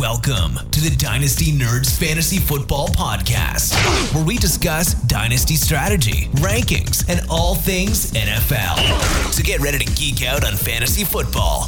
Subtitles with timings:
[0.00, 3.74] Welcome to the Dynasty Nerds Fantasy Football Podcast,
[4.14, 8.78] where we discuss dynasty strategy, rankings, and all things NFL.
[9.34, 11.66] So get ready to geek out on fantasy football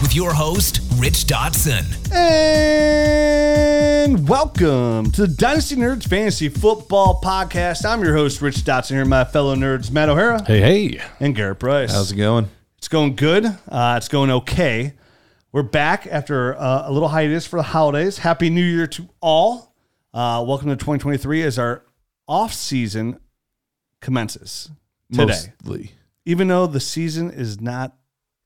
[0.00, 1.84] with your host, Rich Dotson.
[2.14, 7.84] And welcome to the Dynasty Nerds Fantasy Football Podcast.
[7.84, 11.02] I'm your host, Rich Dotson, here, with my fellow nerds, Matt O'Hara Hey, hey.
[11.20, 11.92] and Garrett Price.
[11.92, 12.48] How's it going?
[12.78, 13.44] It's going good.
[13.68, 14.94] Uh, it's going okay.
[15.54, 18.18] We're back after uh, a little hiatus for the holidays.
[18.18, 19.72] Happy New Year to all.
[20.12, 21.84] Uh, welcome to 2023 as our
[22.26, 23.20] off season
[24.00, 24.72] commences
[25.12, 25.26] today.
[25.62, 25.92] Mostly.
[26.24, 27.96] Even though the season is not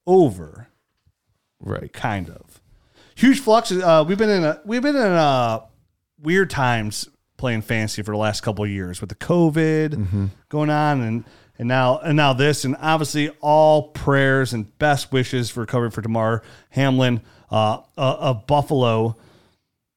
[0.06, 0.68] over,
[1.60, 1.90] Right.
[1.94, 2.60] kind of.
[3.14, 3.72] Huge flux.
[3.72, 5.62] Uh, we've been in a we've been in a
[6.20, 11.00] weird times playing fantasy for the last couple of years with the COVID going on
[11.00, 11.24] and
[11.58, 16.00] and now and now this and obviously all prayers and best wishes for recovery for
[16.02, 19.16] Damar Hamlin uh, uh, of Buffalo.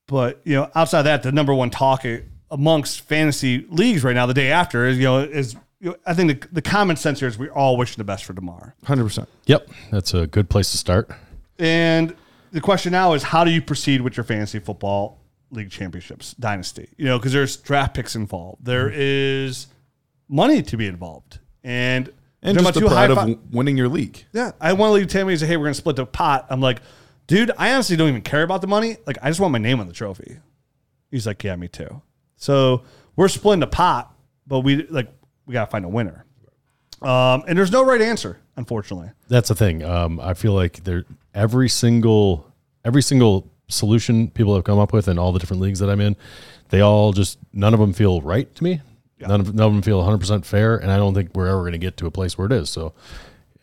[0.07, 2.03] But you know, outside of that, the number one talk
[2.49, 6.13] amongst fantasy leagues right now, the day after is you know is you know, I
[6.13, 8.75] think the, the common sense here is we're all wishing the best for Damar.
[8.85, 9.25] 100%.
[9.47, 11.09] Yep, that's a good place to start.
[11.57, 12.15] And
[12.51, 15.17] the question now is how do you proceed with your fantasy football
[15.49, 16.89] league championships dynasty?
[16.97, 18.63] You know, because there's draft picks involved.
[18.65, 18.95] There Mm-hmm.
[18.99, 19.67] is
[20.29, 21.39] money to be involved.
[21.63, 24.25] And And talking just the about pride of fi- winning your league.
[24.33, 26.47] yeah, I want to leave tell me say, hey, we're gonna split the pot.
[26.49, 26.81] I'm like,
[27.27, 28.97] dude, I honestly don't even care about the money.
[29.05, 30.37] Like, I just want my name on the trophy.
[31.11, 32.01] He's like, yeah, me too.
[32.37, 32.83] So
[33.15, 34.15] we're splitting the pot,
[34.47, 35.09] but we like
[35.45, 36.25] we gotta find a winner.
[37.01, 39.09] Um, and there's no right answer, unfortunately.
[39.27, 39.83] That's the thing.
[39.83, 42.51] Um, I feel like there every single
[42.85, 46.01] every single solution people have come up with in all the different leagues that I'm
[46.01, 46.15] in,
[46.69, 48.81] they all just none of them feel right to me.
[49.27, 51.61] None of none of them feel 100 percent fair, and I don't think we're ever
[51.61, 52.69] going to get to a place where it is.
[52.69, 52.93] So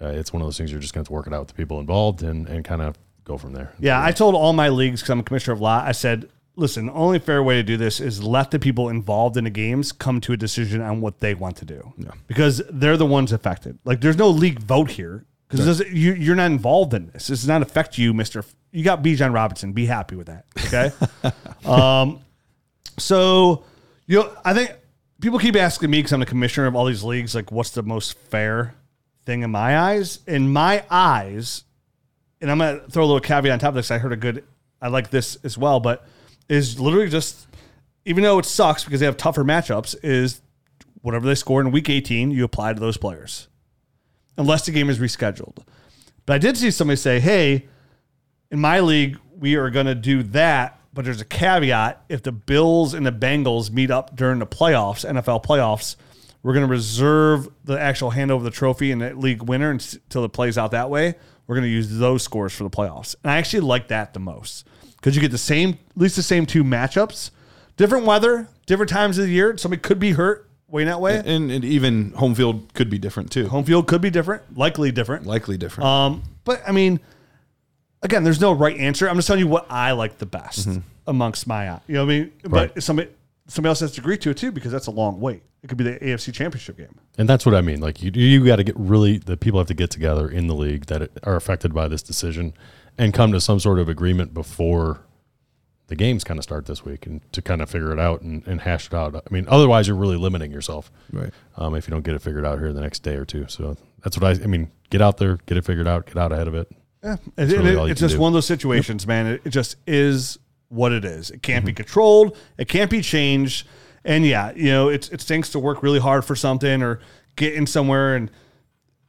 [0.00, 1.40] uh, it's one of those things you're just going to have to work it out
[1.40, 3.72] with the people involved and and kind of go from there.
[3.78, 5.82] Yeah, I told all my leagues because I'm a commissioner of law.
[5.84, 9.36] I said, listen, the only fair way to do this is let the people involved
[9.36, 11.92] in the games come to a decision on what they want to do.
[11.96, 12.10] Yeah.
[12.26, 13.78] Because they're the ones affected.
[13.84, 17.28] Like, there's no league vote here because you, you're not involved in this.
[17.28, 18.44] This does not affect you, Mister.
[18.70, 19.14] You got B.
[19.14, 19.72] John Robinson.
[19.72, 20.44] Be happy with that.
[20.66, 20.90] Okay.
[21.64, 22.20] um,
[22.98, 23.64] so
[24.06, 24.74] you know, I think
[25.20, 27.34] people keep asking me because I'm the commissioner of all these leagues.
[27.34, 28.74] Like, what's the most fair
[29.24, 30.20] thing in my eyes?
[30.26, 31.64] In my eyes,
[32.40, 33.90] and I'm gonna throw a little caveat on top of this.
[33.90, 34.44] I heard a good,
[34.80, 36.06] I like this as well, but
[36.48, 37.46] is literally just,
[38.04, 40.40] even though it sucks because they have tougher matchups, is
[41.02, 43.48] whatever they score in week 18, you apply to those players,
[44.36, 45.58] unless the game is rescheduled.
[46.26, 47.66] But I did see somebody say, hey,
[48.50, 52.92] in my league, we are gonna do that, but there's a caveat: if the Bills
[52.92, 55.94] and the Bengals meet up during the playoffs, NFL playoffs.
[56.42, 60.24] We're going to reserve the actual handover of the trophy and the league winner until
[60.24, 61.14] it plays out that way.
[61.46, 63.14] We're going to use those scores for the playoffs.
[63.22, 64.66] And I actually like that the most
[64.96, 67.30] because you get the same, at least the same two matchups,
[67.76, 69.56] different weather, different times of the year.
[69.56, 71.22] Somebody could be hurt way that way.
[71.24, 73.46] And, and even home field could be different too.
[73.50, 75.26] Home field could be different, likely different.
[75.26, 75.88] Likely different.
[75.88, 76.98] Um, but I mean,
[78.02, 79.08] again, there's no right answer.
[79.08, 81.80] I'm just telling you what I like the best amongst my eye.
[81.88, 82.32] You know what I mean?
[82.46, 82.72] Right.
[82.74, 83.10] But somebody
[83.48, 85.42] somebody else has to agree to it too because that's a long wait.
[85.62, 86.94] It could be the AFC Championship game.
[87.16, 87.80] And that's what I mean.
[87.80, 90.54] Like you, you got to get really the people have to get together in the
[90.54, 92.54] league that are affected by this decision
[92.96, 95.00] and come to some sort of agreement before
[95.88, 98.46] the games kind of start this week and to kind of figure it out and,
[98.46, 99.14] and hash it out.
[99.16, 101.32] I mean, otherwise you're really limiting yourself, Right.
[101.56, 103.46] Um, if you don't get it figured out here the next day or two.
[103.48, 104.42] So that's what I.
[104.42, 106.70] I mean, get out there, get it figured out, get out ahead of it.
[107.02, 108.20] Yeah, and really it- it's just do.
[108.20, 109.26] one of those situations, man.
[109.26, 111.30] It, it just is what it is.
[111.30, 111.76] It can't be mm-hmm.
[111.76, 112.36] controlled.
[112.56, 113.66] It can't be changed.
[114.04, 117.00] And yeah, you know, it's it stinks to work really hard for something or
[117.36, 118.30] get in somewhere and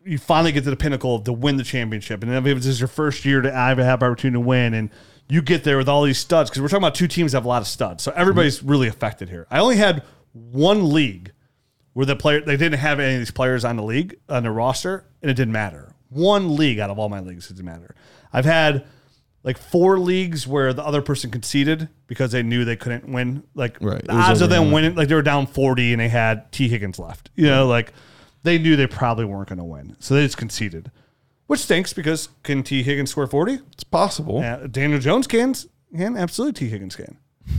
[0.03, 2.23] you finally get to the pinnacle to win the championship.
[2.23, 4.89] And if this is your first year to I have have opportunity to win and
[5.29, 7.45] you get there with all these studs, because we're talking about two teams that have
[7.45, 8.03] a lot of studs.
[8.03, 8.69] So everybody's mm-hmm.
[8.71, 9.45] really affected here.
[9.51, 10.03] I only had
[10.33, 11.31] one league
[11.93, 14.51] where the player they didn't have any of these players on the league on the
[14.51, 15.93] roster, and it didn't matter.
[16.09, 17.95] One league out of all my leagues it didn't matter.
[18.33, 18.87] I've had
[19.49, 23.41] like four leagues where the other person conceded because they knew they couldn't win.
[23.55, 24.03] Like Right.
[24.05, 25.99] the It was odds of over them and winning, like they were down forty and
[25.99, 27.29] they had Tee Higgins left.
[27.35, 27.91] You know, like
[28.43, 30.91] they knew they probably weren't going to win, so they just conceded,
[31.47, 33.59] which stinks because can Tee Higgins score forty?
[33.73, 34.39] it's possible.
[34.39, 35.53] Uh, Daniel Jones can,
[35.97, 37.17] can absolutely Tee Higgins can.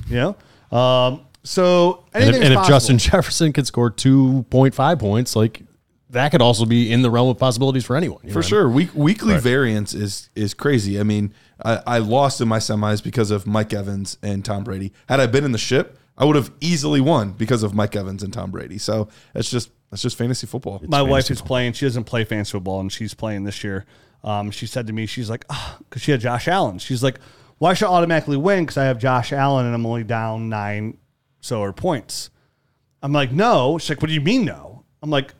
[0.09, 0.35] You
[0.70, 2.67] know, um, so And if, and if.
[2.69, 5.62] Justin Jefferson could score two point five points, like
[6.11, 8.19] that could also be in the realm of possibilities for anyone.
[8.23, 8.69] you know For what I sure.
[8.69, 9.43] Week, weekly Right.
[9.43, 10.99] variance is is crazy.
[10.99, 11.32] I mean,
[11.65, 14.93] I, I lost in my semis because of Mike Evans and Tom Brady.
[15.09, 18.23] Had I been in the ship, I would have easily won because of Mike Evans
[18.23, 18.79] and Tom Brady.
[18.79, 20.81] So it's just that's just fantasy football.
[20.89, 21.73] my wife fantasy is playing.
[21.73, 23.87] She doesn't play fantasy football, and she's playing this year.
[24.23, 25.45] Um, she said to me, she's like,
[25.79, 26.79] because she had Josh Allen.
[26.79, 27.19] She's like,
[27.59, 30.05] why well, should I should automatically win because I have Josh Allen and I'm only
[30.05, 30.99] down nine
[31.41, 32.31] so or points.
[33.03, 33.79] I'm like, no.
[33.79, 34.85] She's like, what do you mean no?
[35.03, 35.35] I'm like,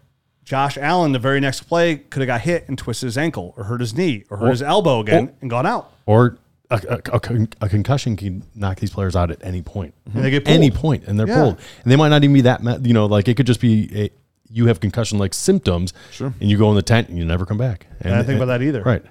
[0.51, 3.63] Josh Allen, the very next play, could have got hit and twisted his ankle or
[3.63, 5.93] hurt his knee or hurt his elbow again and gone out.
[6.07, 6.39] Or
[6.73, 9.95] a, a, a con- a concussion can knock these players out at any point.
[10.13, 10.57] And they get pulled.
[10.57, 11.41] Any point, and they're Yeah.
[11.41, 11.59] pulled.
[11.85, 13.89] And they might not even be that, ma- you know, like it could just be
[13.97, 14.11] a,
[14.51, 16.35] you have concussion like symptoms, Sure.
[16.41, 17.87] and you go in the tent and you never come back.
[18.01, 18.83] And I didn't think about that either.
[18.83, 19.05] Right.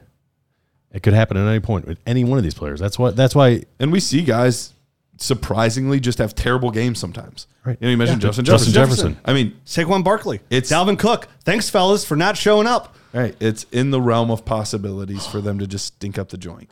[0.92, 2.82] It could happen at any point with any one of these players.
[2.82, 3.16] That's what.
[3.16, 3.64] That's why.
[3.80, 4.74] And we see guys
[5.20, 7.48] surprisingly just have terrible games sometimes.
[7.66, 7.78] Right.
[7.80, 8.30] You know, you mentioned Yeah.
[8.30, 9.08] Justin, Justin Jefferson.
[9.14, 9.22] Jefferson.
[9.26, 10.38] I mean, Saquon Barkley.
[10.50, 11.28] It's- It's Dalvin Cook.
[11.44, 12.96] Thanks, fellas, for not showing up.
[13.14, 16.70] right, it's in the realm of possibilities for them to just stink up the joint.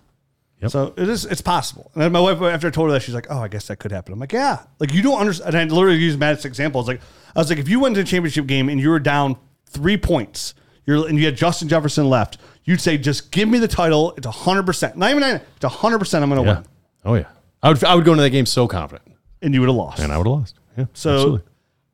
[0.61, 0.71] Yep.
[0.71, 1.25] So it is.
[1.25, 1.91] It's possible.
[1.94, 3.77] And then my wife, after I told her that, she's like, "Oh, I guess that
[3.77, 5.53] could happen." I'm like, "Yeah." Like you don't understand.
[5.55, 6.79] And I literally used Matt's example.
[6.79, 7.01] I was like,
[7.35, 9.35] I was like, if you went to a championship game and you were down
[9.67, 10.55] three points,
[10.85, 14.13] you're and you had Justin Jefferson left, you'd say, "Just give me the title.
[14.17, 14.97] It's hundred percent.
[14.97, 15.41] Not even nine.
[15.57, 16.23] It's hundred percent.
[16.23, 16.55] I'm going to Yeah.
[16.55, 16.65] win."
[17.05, 17.25] Oh yeah.
[17.63, 17.83] I would.
[17.83, 19.12] I would go into that game so confident,
[19.42, 20.00] And you would have lost.
[20.00, 20.56] and I would have lost.
[20.77, 20.86] Yeah.
[20.94, 21.42] So absolutely.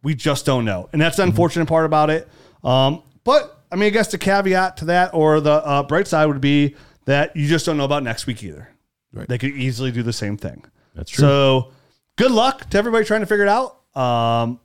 [0.04, 2.28] we just don't know, and that's the unfortunate part about it.
[2.64, 6.26] Um, but I mean, I guess the caveat to that, or the uh, bright side,
[6.28, 6.76] would be
[7.06, 8.70] that you just don't know about next week either.
[9.14, 9.28] Right.
[9.28, 10.64] They could easily do the same thing.
[10.96, 11.22] That's true.
[11.22, 11.72] So
[12.18, 13.80] good luck to everybody trying to figure it out.
[13.96, 14.60] Um,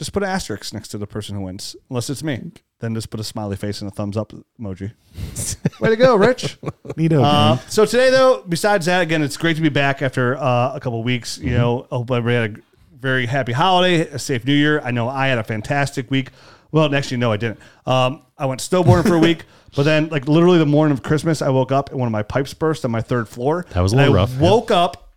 [0.00, 2.52] just put an asterisk next to the person who wins, unless it's me.
[2.78, 4.92] Then just put a smiley face and a thumbs up emoji.
[5.80, 6.56] Way to go, Rich.
[6.96, 7.22] Neato.
[7.22, 10.80] Uh, so today, though, besides that, again, it's great to be back after uh, a
[10.80, 11.36] couple of weeks.
[11.36, 14.80] You know, I hope everybody had a very happy holiday, a safe New Year.
[14.80, 16.30] I know I had a fantastic week.
[16.72, 17.60] Well, actually, no, I didn't.
[17.84, 19.44] Um, I went snowboarding for a week,
[19.76, 22.22] but then, like literally the morning of Christmas, I woke up and one of my
[22.22, 23.66] pipes burst on my third floor.
[23.74, 24.38] That was a And little I rough.
[24.38, 25.10] Woke up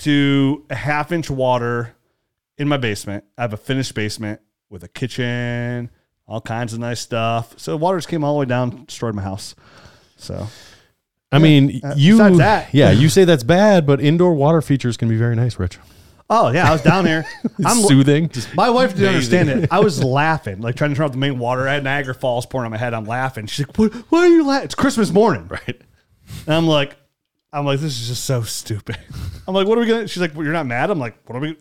[0.00, 1.94] to a half inch water
[2.58, 3.24] in my basement.
[3.36, 5.90] I have a finished basement with a kitchen,
[6.26, 7.54] all kinds of nice stuff.
[7.58, 9.54] So the water just came all the way down, destroyed my house.
[10.16, 10.46] So
[11.32, 12.16] I mean, Uh, you.
[12.38, 15.78] that- yeah, you say that's bad, but indoor water features can be very nice, Rich.
[16.28, 17.24] Oh yeah, I was down there.
[17.64, 18.30] I'm Soothing.
[18.54, 19.68] My wife didn't understand it.
[19.70, 21.68] I was laughing, like trying to turn off the main water.
[21.68, 22.94] I had Niagara Falls pouring on my head.
[22.94, 23.46] I'm laughing.
[23.46, 23.92] She's like, "What?
[24.10, 24.64] Why are you laughing?
[24.64, 25.80] It's Christmas morning." right.
[26.46, 26.96] And I'm like,
[27.52, 28.98] I'm like, this is just so stupid.
[29.46, 30.08] I'm like, what are we gonna?
[30.08, 30.90] She's like, well, you're not mad.
[30.90, 31.56] I'm like, what are we?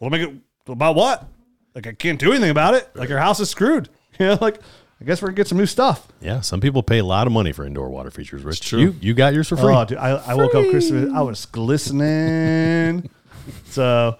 [0.00, 1.28] What am I gonna about what?
[1.74, 2.88] Like, I can't do anything about it.
[2.94, 3.88] Like, your house is screwed.
[4.18, 4.58] You know, like,
[5.00, 6.06] I guess we're gonna get some new stuff.
[6.20, 8.60] Yeah, some people pay a lot of money for indoor water features, Rich.
[8.60, 8.78] true.
[8.78, 9.74] You you got yours for free.
[9.74, 11.10] Oh, dude, I, I woke up Christmas.
[11.14, 13.08] I was glistening.
[13.64, 14.18] so,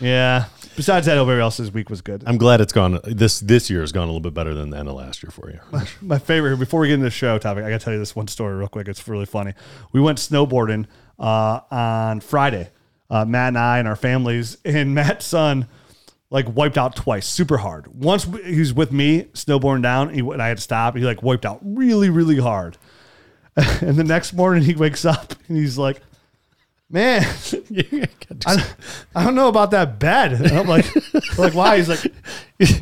[0.00, 0.46] yeah.
[0.76, 2.22] Besides that, everybody else's week was good.
[2.26, 3.00] I'm glad it's gone.
[3.04, 5.30] This this year has gone a little bit better than the end of last year
[5.30, 5.60] for you.
[6.00, 8.26] my favorite before we get into the show topic i gotta tell you this one
[8.28, 9.52] story real quick it's really funny
[9.92, 10.86] we went snowboarding
[11.18, 12.70] uh, on friday
[13.14, 15.68] uh, matt and i and our families and matt's son
[16.30, 17.86] like wiped out twice super hard.
[17.86, 21.22] Once he was with me snowboarding down he, and i had to stop he like
[21.22, 22.76] wiped out really really hard.
[23.56, 26.00] And the next morning he wakes up and he's like
[26.90, 27.22] man
[28.46, 28.66] I,
[29.16, 30.86] I don't know about that bed and i'm like
[31.38, 32.12] like why he's like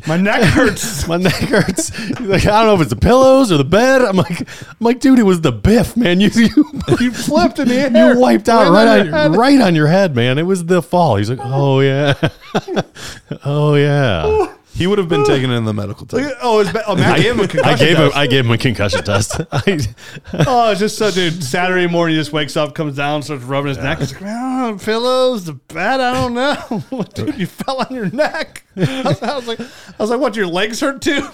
[0.07, 1.95] my neck hurts My neck hurts.
[1.97, 4.01] He's like, I don't know if it's the pillows or the bed.
[4.01, 6.21] I'm like, I'm like, dude, it was the biff, man.
[6.21, 6.49] You you,
[6.99, 9.35] you flipped in the air you wiped out Right on your head.
[9.35, 10.37] right on your head, man.
[10.37, 11.17] It was the fall.
[11.17, 12.13] He's like, oh yeah,
[13.43, 14.53] oh yeah.
[14.73, 16.35] He would have been taken in the medical test.
[16.41, 18.17] Oh, it's ba- oh, Matt gave him a I concussion gave him test.
[18.17, 19.41] I gave him a concussion test.
[19.51, 19.79] I,
[20.47, 21.43] Oh, it's just so, dude.
[21.43, 23.99] Saturday morning, he just wakes up, comes down, starts rubbing his neck.
[23.99, 25.99] He's like, oh, pillows, the bed.
[25.99, 27.37] I don't know, dude.
[27.37, 28.63] You fell on your neck.
[28.75, 29.65] I was, I was like, I
[29.99, 30.35] was like, what?
[30.35, 31.27] Your legs hurt too?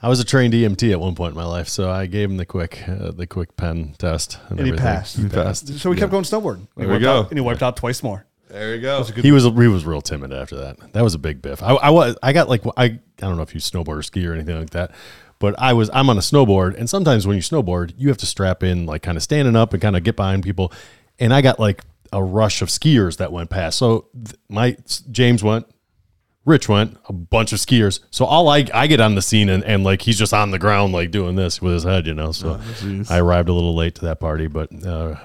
[0.00, 2.36] I was a trained EMT at one point in my life, so I gave him
[2.36, 4.86] the quick uh, the quick pen test and, And he everything.
[4.86, 5.16] passed.
[5.16, 5.78] He passed.
[5.80, 6.68] So we kept going snowboarding.
[6.76, 7.18] There we wiped go.
[7.20, 8.24] out- and he wiped out twice more.
[8.50, 9.04] There you go.
[9.04, 10.92] He was he was real timid after that.
[10.92, 11.62] That was a big biff.
[11.62, 14.26] I, I was I got like I I don't know if you snowboard or ski
[14.26, 14.92] or anything like that,
[15.38, 18.26] but I was I'm on a snowboard and sometimes when you snowboard you have to
[18.26, 20.72] strap in like kind of standing up and kind of get behind people,
[21.18, 23.78] and I got like a rush of skiers that went past.
[23.78, 24.76] So th- my
[25.10, 25.66] James went,
[26.46, 28.00] Rich went, a bunch of skiers.
[28.10, 30.58] So all I I get on the scene and, and like he's just on the
[30.58, 32.32] ground like doing this with his head, you know.
[32.32, 32.58] So
[33.10, 35.16] I arrived a little late to that party, but uh,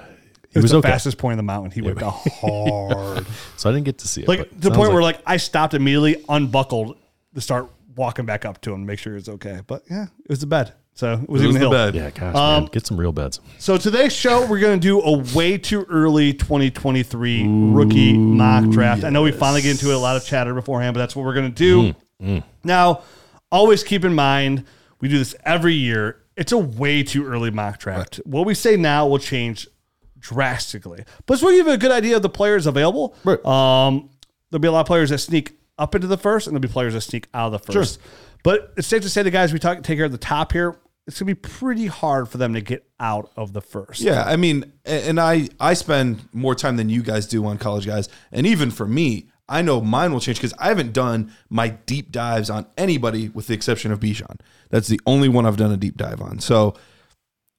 [0.54, 0.88] he It was, was the okay.
[0.90, 1.70] fastest point in the mountain.
[1.72, 3.26] He went hard.
[3.56, 4.28] So I didn't get to see it.
[4.28, 6.96] like but to the point like- where like I stopped immediately, unbuckled
[7.34, 9.60] to start walking back up to him, to make sure he was okay.
[9.66, 10.72] But yeah, it was the bed.
[10.96, 11.70] So it was It even was a the hill.
[11.70, 11.94] bed.
[11.96, 13.40] yeah, gosh, Um, man, get some real beds.
[13.58, 19.02] So today's show, we're going to do a way too early 2023 rookie mock draft.
[19.02, 21.24] I know we finally get into it, a lot of chatter beforehand, but that's what
[21.24, 22.42] we're going to do.
[22.62, 23.02] Now,
[23.50, 24.64] always keep in mind,
[25.00, 26.20] we do this every year.
[26.36, 28.20] It's a way too early mock draft.
[28.24, 29.68] What we say now will change
[30.24, 31.04] drastically.
[31.26, 33.14] But it's will give you a good idea of the players available.
[33.24, 33.44] Right.
[33.44, 34.08] Um,
[34.50, 36.68] there'll be a lot of players that sneak up into the first, and there'll be
[36.68, 38.00] players that sneak out of the first.
[38.42, 40.78] But it's safe to say the guys we talk, take care of the top here,
[41.06, 44.00] it's going to be pretty hard for them to get out of the first.
[44.00, 47.86] Yeah, I mean, and I I spend more time than you guys do on college
[47.86, 51.68] guys, and even for me, I know mine will change because I haven't done my
[51.68, 54.40] deep dives on anybody with the exception of Bijan.
[54.70, 56.38] That's the only one I've done a deep dive on.
[56.38, 56.74] So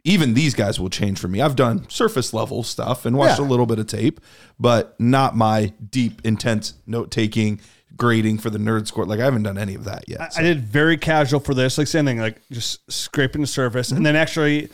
[0.06, 1.42] even these guys will change for me.
[1.42, 3.46] I've done surface level stuff and watched Yeah.
[3.46, 4.22] a little bit of tape,
[4.58, 7.60] but not my deep, intense note taking,
[7.98, 9.06] grading for the nerd score.
[9.06, 10.32] Like I haven't done any of that yet.
[10.38, 14.06] I did very casual for this, like same thing, like just scraping the surface, and
[14.06, 14.70] then actually.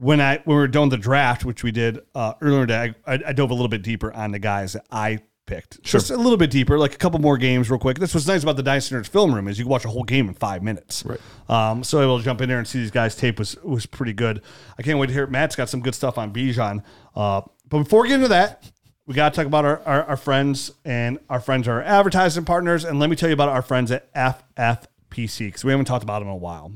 [0.00, 3.14] When I when we were doing the draft, which we did uh, earlier today, I,
[3.26, 6.36] I dove a little bit deeper on the guys that I picked, just a little
[6.36, 7.98] bit deeper, like a couple more games, real quick.
[7.98, 10.04] This was nice about the Dynasty Nerds film room is you can watch a whole
[10.04, 11.04] game in five minutes.
[11.04, 11.20] Right.
[11.48, 14.12] Um, so able to jump in there and see these guys' tape was was pretty
[14.12, 14.42] good.
[14.78, 15.26] I can't wait to hear.
[15.26, 16.84] Matt's got some good stuff on Bijan.
[17.16, 18.70] Uh, but before we get into that,
[19.06, 22.44] we got to talk about our, our, our friends and our friends are our advertising
[22.44, 22.84] partners.
[22.84, 26.20] And let me tell you about our friends at FFPC because we haven't talked about
[26.20, 26.72] them in a while.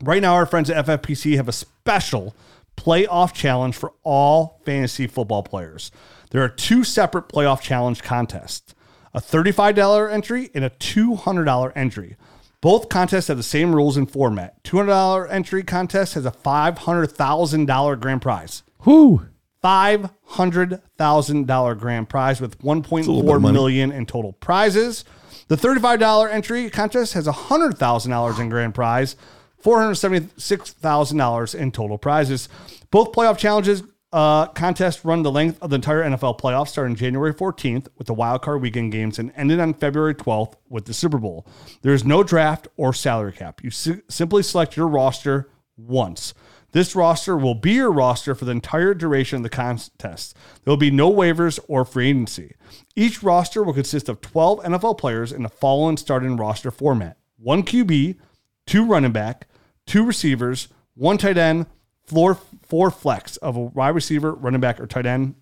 [0.00, 2.34] Right now, our friends at FFPC have a special
[2.76, 5.90] playoff challenge for all fantasy football players.
[6.30, 8.74] There are two separate playoff challenge contests
[9.12, 12.16] a $35 entry and a $200 entry.
[12.60, 14.62] Both contests have the same rules and format.
[14.62, 18.62] $200 entry contest has a $500,000 grand prize.
[18.84, 19.26] Whoo.
[19.64, 23.52] $500,000 grand prize with 1.4 of money.
[23.52, 25.04] million in total prizes.
[25.48, 29.16] The $35 entry contest has $100,000 in grand prize,
[29.62, 32.48] $476,000 in total prizes.
[32.90, 37.32] Both playoff challenges uh, contests run the length of the entire NFL playoffs, starting January
[37.32, 41.18] 14th with the wild card weekend games and ended on February 12th with the Super
[41.18, 41.46] Bowl.
[41.82, 43.62] There is no draft or salary cap.
[43.62, 46.34] You si- simply select your roster once.
[46.72, 50.36] This roster will be your roster for the entire duration of the contest.
[50.64, 52.54] There will be no waivers or free agency.
[52.94, 57.62] Each roster will consist of 12 NFL players in the following starting roster format one
[57.62, 58.18] QB,
[58.66, 59.48] two running back,
[59.86, 61.66] two receivers, one tight end,
[62.04, 62.38] floor,
[62.70, 65.34] four flex of a wide receiver, running back, or tight end,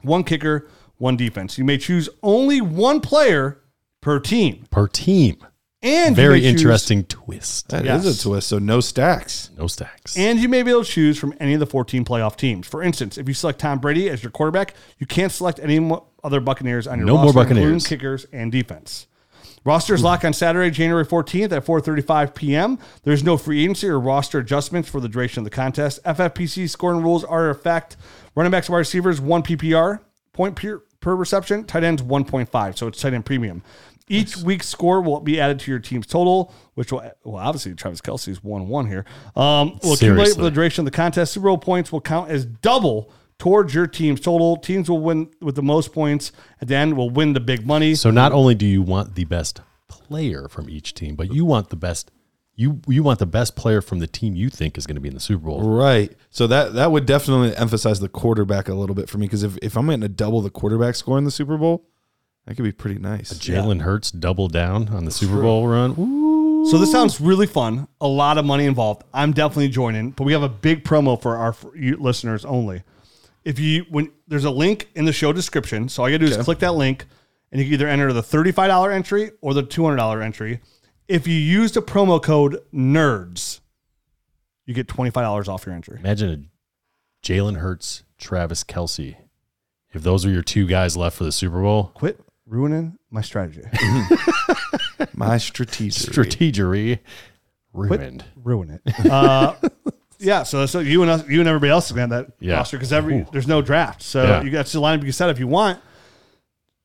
[0.00, 1.58] one kicker, one defense.
[1.58, 3.60] You may choose only one player
[4.00, 4.64] per team.
[4.70, 5.36] Per team.
[5.84, 7.68] And Very may choose- interesting twist.
[7.70, 8.20] That is Yes.
[8.20, 8.46] a twist.
[8.48, 9.50] So no stacks.
[9.58, 10.16] No stacks.
[10.16, 12.68] And you may be able to choose from any of the 14 playoff teams.
[12.68, 15.90] For instance, if you select Tom Brady as your quarterback, you can't select any
[16.22, 17.64] other Buccaneers on your No more Buccaneers.
[17.64, 19.08] including kickers and defense.
[19.64, 22.78] Rosters lock on Saturday, January 14th at 4:35 p.m.
[23.04, 26.02] There's no free agency or roster adjustments for the duration of the contest.
[26.04, 27.96] FFPC scoring rules are in effect.
[28.34, 30.00] Running backs, and wide receivers, one PPR
[30.32, 31.64] point per, per reception.
[31.64, 32.78] Tight ends, 1.5.
[32.78, 33.62] So it's tight end premium.
[34.08, 38.00] Each week's score will be added to your team's total, which will well obviously Travis
[38.00, 39.04] Kelce's one one here.
[39.36, 41.32] Um, will accumulate for the duration of the contest.
[41.32, 44.56] Super Bowl points will count as double towards your team's total.
[44.56, 46.30] Teams will win with the most points
[46.60, 47.96] at the end will win the big money.
[47.96, 51.70] So not only do you want the best player from each team, but you want
[51.70, 52.12] the best
[52.54, 55.08] you you want the best player from the team you think is going to be
[55.08, 55.60] in the Super Bowl.
[55.60, 56.12] Right.
[56.30, 59.58] So that that would definitely emphasize the quarterback a little bit for me because if,
[59.60, 61.84] if I'm getting to double the quarterback score in the Super Bowl,
[62.46, 63.32] that could be pretty nice.
[63.32, 65.96] Jalen Hurts double down on the Super Bowl run.
[65.98, 66.70] Ooh.
[66.70, 67.88] So this sounds really fun.
[68.00, 69.02] A lot of money involved.
[69.12, 72.84] I'm definitely joining, but we have a big promo for our for listeners only.
[73.44, 76.38] If you when there's a link in the show description, so all you gotta do
[76.38, 77.06] is click that link,
[77.50, 80.60] and you can either enter the thirty-five dollar entry or the two hundred dollar entry.
[81.08, 83.60] If you use the promo code NERDS,
[84.66, 85.98] you get twenty-five dollars off your entry.
[85.98, 89.16] Imagine a Jalen Hurts, Travis Kelce.
[89.92, 93.62] If those are your two guys left for the Super Bowl, Quit ruining my strategy.
[95.14, 96.12] My strategic.
[96.12, 97.00] strategery
[97.72, 98.24] ruined.
[98.36, 99.06] ruin it.
[99.10, 99.54] Uh,
[100.22, 102.56] yeah, so so you and us, you and everybody else can have that Yeah.
[102.56, 103.26] roster because every Ooh.
[103.32, 104.42] there's no draft, so Yeah.
[104.42, 105.78] you got to line up your set if you want.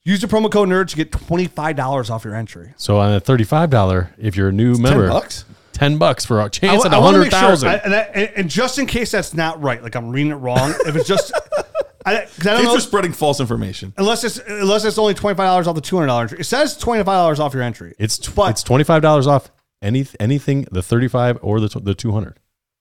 [0.04, 2.74] Use the promo code nerd to get twenty five dollars off your entry.
[2.78, 5.44] So on a thirty-five dollar, if you're a new member, bucks?
[5.74, 7.70] ten bucks for a chance I- at I a wanna hundred make sure- thousand.
[7.70, 10.36] I- and, I- and- and just in case that's not right, like I'm reading it
[10.36, 10.74] wrong.
[10.86, 11.34] If it's just,
[12.06, 12.76] I, 'cause I don't Thanks know.
[12.76, 13.94] for spreading false information.
[13.98, 16.40] Unless it's unless it's only twenty five dollars off the two hundred dollars entry.
[16.40, 17.94] It says twenty five dollars off your entry.
[18.00, 19.52] It's tw- But- it's twenty five dollars off
[19.82, 22.38] any anything the thirty five or the tw- the two hundred.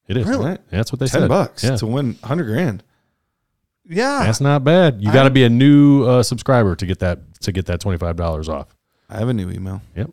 [0.08, 0.50] It is Really?
[0.52, 1.28] Yeah, that's what they Ten said.
[1.28, 2.82] bucks Yeah, to win hundred grand.
[3.88, 5.02] yeah, that's not bad.
[5.02, 7.98] You got to be a new uh, subscriber to get that to get that twenty
[7.98, 8.68] five dollars off.
[9.08, 9.82] I have a new email.
[9.96, 10.10] Yep.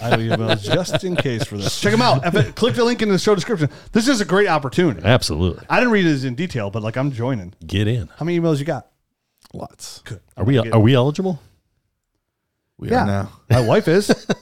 [0.00, 1.80] I have emails just in case for this.
[1.80, 2.26] Check them out.
[2.26, 3.68] If it- click the link in the show description.
[3.92, 5.02] This is a great opportunity.
[5.04, 5.64] Absolutely.
[5.70, 7.54] I didn't read it in detail, but like I'm joining.
[7.66, 8.08] Get in.
[8.16, 8.88] How many emails you got?
[9.54, 10.00] Lots.
[10.04, 10.20] Good.
[10.36, 11.40] Are we are we eligible?
[12.78, 13.02] We Yeah.
[13.02, 13.28] are now.
[13.50, 14.26] My wife is.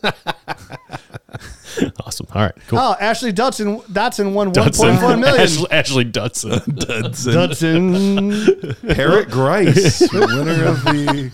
[2.04, 2.26] Awesome.
[2.34, 2.52] All right.
[2.66, 2.78] Cool.
[2.78, 3.80] oh, Ashley Dutson.
[3.84, 4.96] Dotson won Dudson.
[4.96, 5.40] 1.4 million.
[5.40, 6.60] Ashley, Ashley Dutson.
[6.66, 7.32] Dutson.
[7.32, 8.74] Dutson.
[8.94, 11.30] Parrot Grice, the winner of the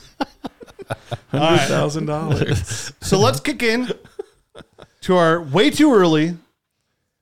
[1.31, 2.93] hundred thousand dollars.
[3.01, 3.91] So let's kick in
[5.01, 6.37] to our way too early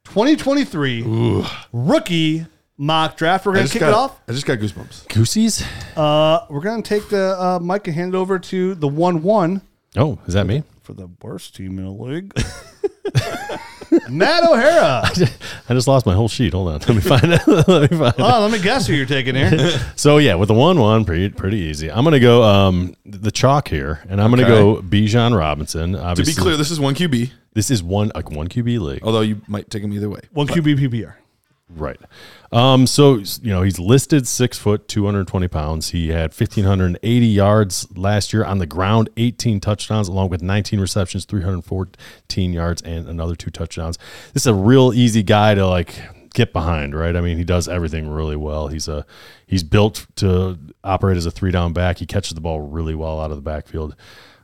[0.07, 3.47] 2023 rookie mock draft.
[3.47, 4.21] We're gonna kick got, it off.
[4.29, 5.09] I just got goosebumps.
[5.09, 5.65] Goosies?
[5.97, 9.63] Uh, we're gonna take the uh, mic and hand it over to the one one
[9.97, 10.63] Oh, is that me?
[10.83, 12.35] for the worst team in the league.
[14.11, 15.03] Matt O'Hara.
[15.69, 16.53] I just lost my whole sheet.
[16.53, 16.79] Hold on.
[16.81, 17.47] Let me find it.
[17.47, 18.21] Let me find it.
[18.21, 19.79] Oh, let me guess who you're taking here.
[19.97, 21.91] So yeah, with the one one, pretty pretty easy.
[21.91, 24.51] I'm gonna go um the chalk here, and I'm gonna Okay.
[24.51, 25.93] go Bijan Robinson.
[25.93, 29.05] To be clear, this is one QB, this is one like one QB league.
[29.05, 30.21] although you might take him either way.
[30.33, 31.15] One QB PPR.
[31.75, 32.01] Right.
[32.53, 35.91] Um, so you know he's listed six foot, two hundred twenty pounds.
[35.91, 40.41] He had fifteen hundred eighty yards last year on the ground, eighteen touchdowns, along with
[40.41, 43.99] nineteen receptions, three hundred fourteen yards, and another two touchdowns.
[44.33, 45.95] This is a real easy guy to like
[46.35, 47.17] get behind, right?
[47.17, 48.69] I mean, he does everything really well.
[48.69, 49.07] He's a
[49.47, 51.99] he's built to operate as a three down back.
[51.99, 53.97] He catches the ball really well out of the backfield.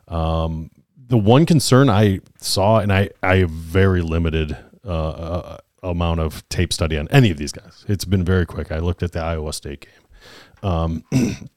[0.08, 0.70] Um,
[1.08, 6.46] the one concern I saw, and I I have very limited uh, uh, amount of
[6.48, 7.84] tape study on any of these guys.
[7.88, 8.70] It's been very quick.
[8.72, 10.70] I looked at the Iowa State game.
[10.70, 11.04] Um,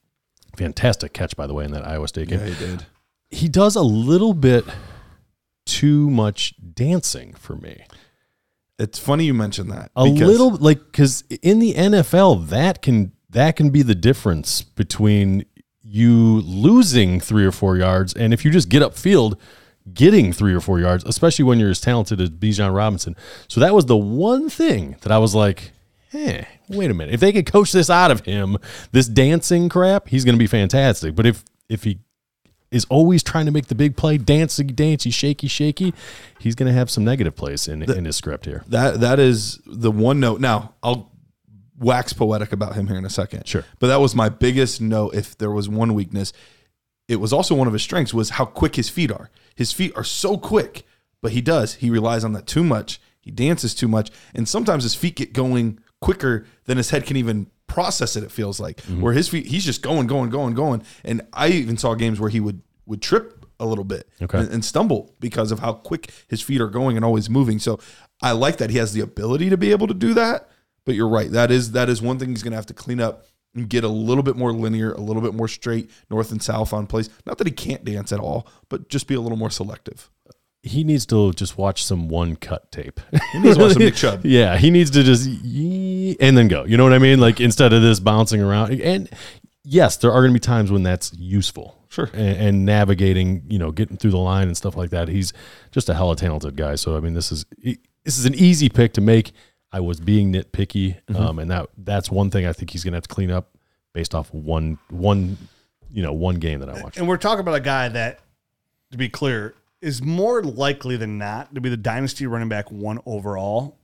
[0.58, 2.39] fantastic catch, by the way, in that Iowa State game.
[2.39, 2.86] Yeah, he did.
[3.30, 4.65] He does a little bit
[5.65, 7.86] too much dancing for me.
[8.80, 9.92] It's funny you mentioned that.
[9.96, 15.46] A little like because in the NFL that can that can be the difference between
[15.82, 19.38] you losing three or four yards and if you just get upfield
[19.92, 23.16] getting three or four yards, especially when you're as talented as Bijan Robinson.
[23.48, 25.72] So that was the one thing that I was like,
[26.13, 27.13] eh, wait a minute.
[27.13, 28.58] If they could coach this out of him,
[28.92, 31.16] this dancing crap, he's going to be fantastic.
[31.16, 32.00] But if if he
[32.72, 35.94] is always trying to make the big play, dancing, dancey, shaky, shaky,
[36.40, 38.63] he's going to have some negative plays in, in his script here.
[38.68, 40.40] That that is the one note.
[40.40, 41.12] Now I'll
[41.78, 43.48] wax poetic about him here in a second.
[43.48, 43.66] Sure.
[43.80, 45.13] But that was my biggest note.
[45.16, 46.34] If there was one weakness,
[47.08, 49.30] it was also one of his strengths was how quick his feet are.
[49.55, 50.86] His feet are so quick,
[51.22, 51.75] but he does.
[51.75, 53.00] He relies on that too much.
[53.22, 57.15] He dances too much, and sometimes his feet get going quicker than his head can
[57.15, 58.24] even process it.
[58.24, 59.01] It feels like mm-hmm.
[59.01, 60.83] where his feet, he's just going, going, going, going.
[61.05, 64.39] And I even saw games where he would would trip a little bit Okay.
[64.39, 67.59] and, and stumble because of how quick his feet are going and always moving.
[67.59, 67.79] So
[68.22, 70.50] I like that he has the ability to be able to do that.
[70.85, 71.31] But you're right.
[71.31, 73.83] That is that is one thing he's going to have to clean up and get
[73.83, 77.09] a little bit more linear, a little bit more straight, north and south on plays.
[77.25, 80.09] Not that he can't dance at all, but just be a little more selective.
[80.63, 83.00] he needs to just watch some one cut tape.
[83.31, 84.25] He needs to watch some Nick Chubb.
[84.25, 86.63] yeah, he needs to just and then go.
[86.63, 87.20] You know what I mean?
[87.20, 88.79] Like instead of this bouncing around.
[88.81, 89.09] And
[89.63, 91.77] yes, there are going to be times when that's useful.
[91.89, 92.09] Sure.
[92.13, 95.09] And, and navigating, you know, getting through the line and stuff like that.
[95.09, 95.31] He's
[95.72, 96.75] just a hella talented guy.
[96.75, 99.31] So I mean, this is this is an easy pick to make.
[99.74, 101.16] I was being nitpicky, Mm-hmm.
[101.18, 103.57] um, and that that's one thing I think he's going to have to clean up
[103.94, 105.38] based off one one
[105.92, 106.98] you know one game that I watched.
[106.98, 108.20] And we're talking about a guy that,
[108.92, 113.00] to be clear, is more likely than not to be the dynasty running back one
[113.05, 113.77] overall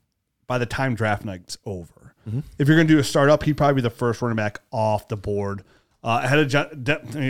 [0.48, 2.14] by the time draft night's over.
[2.60, 5.08] If you're going to do a startup, he'd probably be the first running back off
[5.08, 5.64] the board.
[6.04, 6.68] Uh, ahead of John,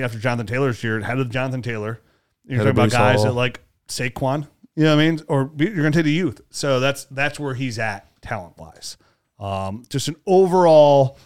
[0.04, 2.02] after Jonathan Taylor's year, ahead of Jonathan Taylor.
[2.46, 3.26] You're talking about guys Hall.
[3.26, 4.48] that like Saquon.
[4.76, 5.22] You know what I mean?
[5.30, 6.42] Or you're going to take the youth.
[6.50, 8.98] So that's that's where he's at talent wise.
[9.40, 11.18] Um, just an overall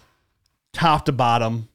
[0.71, 1.69] top to bottom,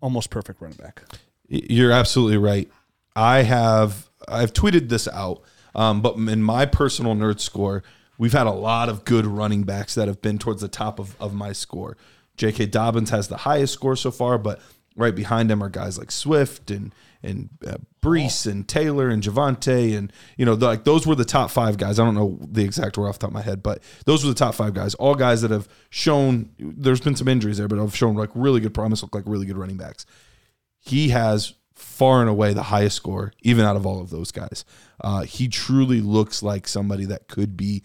[0.00, 1.02] almost perfect running back.
[1.48, 2.70] You're absolutely right.
[3.14, 5.42] I have I've tweeted this out,
[5.74, 7.82] um, but in my personal nerd score,
[8.18, 11.20] we've had a lot of good running backs that have been towards the top of,
[11.20, 11.96] of my score.
[12.36, 12.66] J.K.
[12.66, 14.60] Dobbins has the highest score so far, but
[14.96, 19.96] right behind him are guys like Swift and and uh, Breece and Taylor and Javonte
[19.96, 21.98] and you know like those were the top five guys.
[21.98, 24.30] I don't know the exact order off the top of my head, but those were
[24.30, 24.94] the top five guys.
[24.94, 26.50] All guys that have shown.
[26.58, 29.02] There's been some injuries there, but have shown like really good promise.
[29.02, 30.06] Look like really good running backs
[30.82, 34.64] he has far and away the highest score, even out of all of those guys.
[35.00, 37.82] Uh, he truly looks like somebody that could be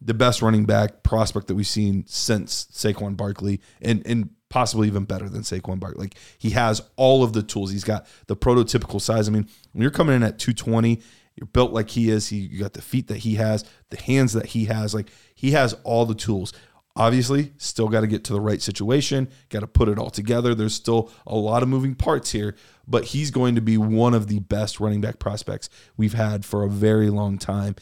[0.00, 5.04] the best running back prospect that we've seen since Saquon Barkley, and and possibly even
[5.04, 6.04] better than Saquon Barkley.
[6.04, 7.72] Like he has all of the tools.
[7.72, 9.26] He's got the prototypical size.
[9.26, 11.00] I mean, when you're coming in at 220,
[11.36, 12.28] you're built like he is.
[12.28, 14.94] He you got the feet that he has, the hands that he has.
[14.94, 16.52] Like he has all the tools.
[16.94, 20.54] Obviously, still got to get to the right situation, got to put it all together.
[20.54, 22.54] There's still a lot of moving parts here,
[22.86, 26.62] but he's going to be one of the best running back prospects we've had for
[26.62, 27.76] a very long time.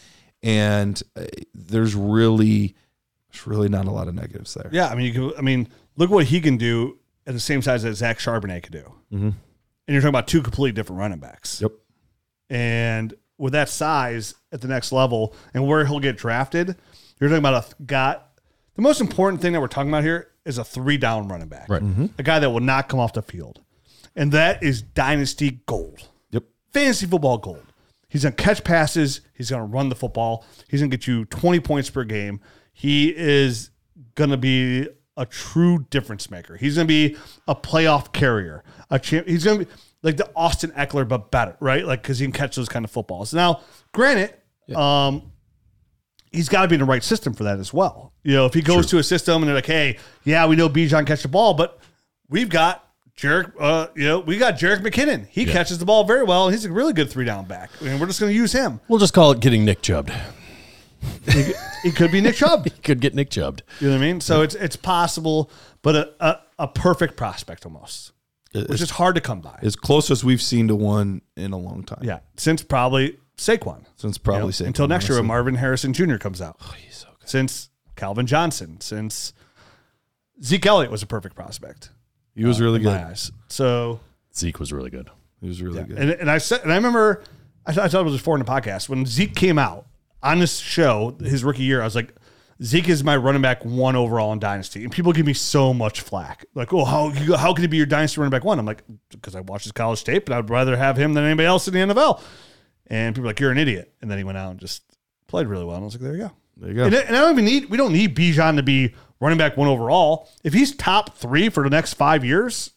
[0.44, 2.76] And uh, there's really,
[3.32, 4.70] there's really not a lot of negatives there.
[4.72, 5.66] Yeah, I mean, you can, I mean,
[6.00, 8.92] look what he can do at the same size that Zach Charbonnet could do.
[9.12, 9.26] Mm-hmm.
[9.26, 9.34] And
[9.86, 11.60] you're talking about two completely different running backs.
[11.60, 11.72] Yep.
[12.48, 16.74] And with that size at the next level and where he'll get drafted,
[17.20, 18.32] you're talking about a got
[18.76, 21.68] the most important thing that we're talking about here is a three down running back.
[21.68, 21.82] Right.
[22.18, 23.60] A guy that will not come off the field.
[24.16, 26.08] And that is dynasty gold.
[26.30, 26.44] Yep.
[26.72, 27.66] Fantasy football gold.
[28.08, 29.20] He's going to catch passes.
[29.34, 30.46] He's going to run the football.
[30.68, 32.40] He's going to get you 20 points per game.
[32.72, 33.70] He is
[34.14, 36.56] going to be a true difference maker.
[36.56, 38.64] He's going to be a playoff carrier.
[38.90, 39.26] A champ.
[39.26, 39.70] He's going to be
[40.02, 41.84] like the Austin Ekeler, but better, right?
[41.84, 43.34] Like because he can catch those kind of footballs.
[43.34, 43.60] Now,
[43.92, 44.34] granted,
[44.74, 45.32] um,
[46.32, 48.12] he's got to be in the right system for that as well.
[48.22, 50.68] You know, if he goes to a system and they're like, "Hey, yeah, we know
[50.68, 51.78] Bijan catch the ball, but
[52.28, 55.26] we've got Jerick, uh, you know, we got Jerick McKinnon.
[55.28, 57.70] He catches the ball very well, and he's a really good three down back.
[57.82, 58.80] And we're just going to use him.
[58.88, 60.10] We'll just call it getting Nick Chubbed.
[61.28, 62.64] He, he could be Nick Chubb.
[62.70, 63.62] He could get Nick Chubbed.
[63.80, 64.20] You know what I mean?
[64.20, 65.50] So it's it's possible,
[65.82, 68.12] but a, a, a perfect prospect almost,
[68.54, 69.58] which is hard to come by.
[69.62, 72.00] As close as we've seen to one in a long time.
[72.02, 73.84] Yeah, since probably Saquon.
[73.96, 75.28] Since you probably know, Saquon, until next year when honestly.
[75.28, 76.16] Marvin Harrison Jr.
[76.16, 76.56] comes out.
[76.62, 76.74] Oh,
[77.24, 79.32] since Calvin Johnson, since
[80.42, 81.90] Zeke Elliott was a perfect prospect
[82.34, 83.06] He was really uh, in my good.
[83.08, 83.32] eyes.
[83.48, 84.00] So
[84.34, 85.08] Zeke was really good.
[85.40, 85.98] He was really good.
[85.98, 87.22] And, and I said, and I remember,
[87.66, 89.86] I, thought- I thought it was before in the podcast when Zeke came out
[90.22, 91.80] on this show, his rookie year.
[91.80, 92.14] I was like,
[92.62, 96.02] Zeke is my running back one overall in Dynasty, and people give me so much
[96.02, 96.44] flack.
[96.54, 98.58] Like, oh, how how can he be your Dynasty running back one?
[98.58, 101.46] I'm like, because I watched his college tape, and I'd rather have him than anybody
[101.46, 102.20] else in the NFL.
[102.88, 103.94] And people are like, you're an idiot.
[104.02, 104.82] And then he went out and just
[105.28, 105.76] played really well.
[105.76, 106.30] And I was like, there you go.
[106.56, 106.84] There you go.
[106.84, 109.68] And, and I don't even need we don't need Bijan to be running back one
[109.68, 110.28] overall.
[110.44, 112.72] If he's top three for the next five years,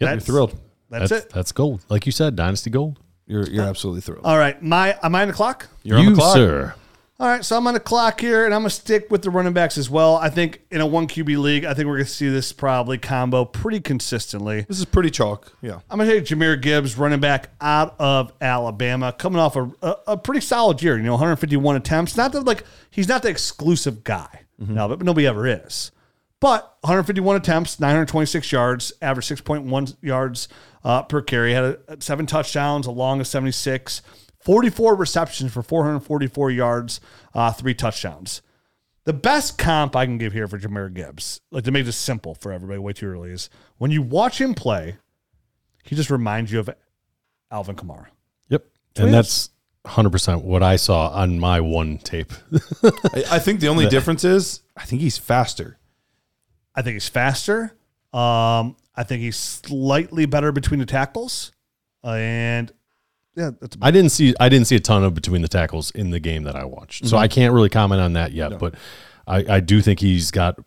[0.00, 0.60] Yep, That's- you're thrilled.
[0.90, 1.30] that's it.
[1.30, 1.84] That's gold.
[1.88, 2.98] Like you said, Dynasty gold.
[3.28, 4.24] You're you're uh, absolutely thrilled.
[4.24, 4.60] all right.
[4.62, 5.68] My am I on the clock?
[5.84, 6.34] You're you, on the clock.
[6.34, 6.74] sir.
[7.20, 9.52] All right, so I'm on the clock here, and I'm gonna stick with the running
[9.52, 10.14] backs as well.
[10.14, 13.44] I think in a one QB league, I think we're gonna see this probably combo
[13.44, 14.60] pretty consistently.
[14.68, 15.52] This is pretty chalk.
[15.60, 15.80] Yeah.
[15.90, 20.16] I'm gonna take Jahmyr Gibbs, running back out of Alabama, coming off a, a, a
[20.16, 20.96] pretty solid year.
[20.96, 22.16] You know, 151 attempts.
[22.16, 24.74] Not that like he's not the exclusive guy, mm-hmm.
[24.74, 25.90] no, but nobody ever is.
[26.40, 30.48] But 151 attempts, 926 yards, average 6.1 yards
[30.84, 31.52] uh, per carry.
[31.52, 34.02] Had a, seven touchdowns, a long of 76,
[34.40, 37.00] 44 receptions for 444 yards,
[37.34, 38.42] uh, three touchdowns.
[39.04, 42.34] The best comp I can give here for Jahmyr Gibbs, like to make this simple
[42.34, 43.48] for everybody, way too early, is
[43.78, 44.98] when you watch him play,
[45.82, 46.70] he just reminds you of
[47.50, 48.08] Alvin Kamara.
[48.50, 48.64] Yep.
[48.94, 49.50] he And that's
[49.86, 52.32] 100% what I saw on my one tape.
[52.82, 55.78] I, I think the only difference is I think he's faster.
[56.78, 57.72] I think he's faster.
[58.12, 61.50] Um, I think he's slightly better between the tackles,
[62.04, 62.72] uh, and
[63.34, 66.10] yeah, that's I didn't see I didn't see a ton of between the tackles in
[66.10, 67.06] the game that I watched.
[67.06, 68.76] So I can't really comment on that yet, but
[69.26, 70.58] I, I do think he's got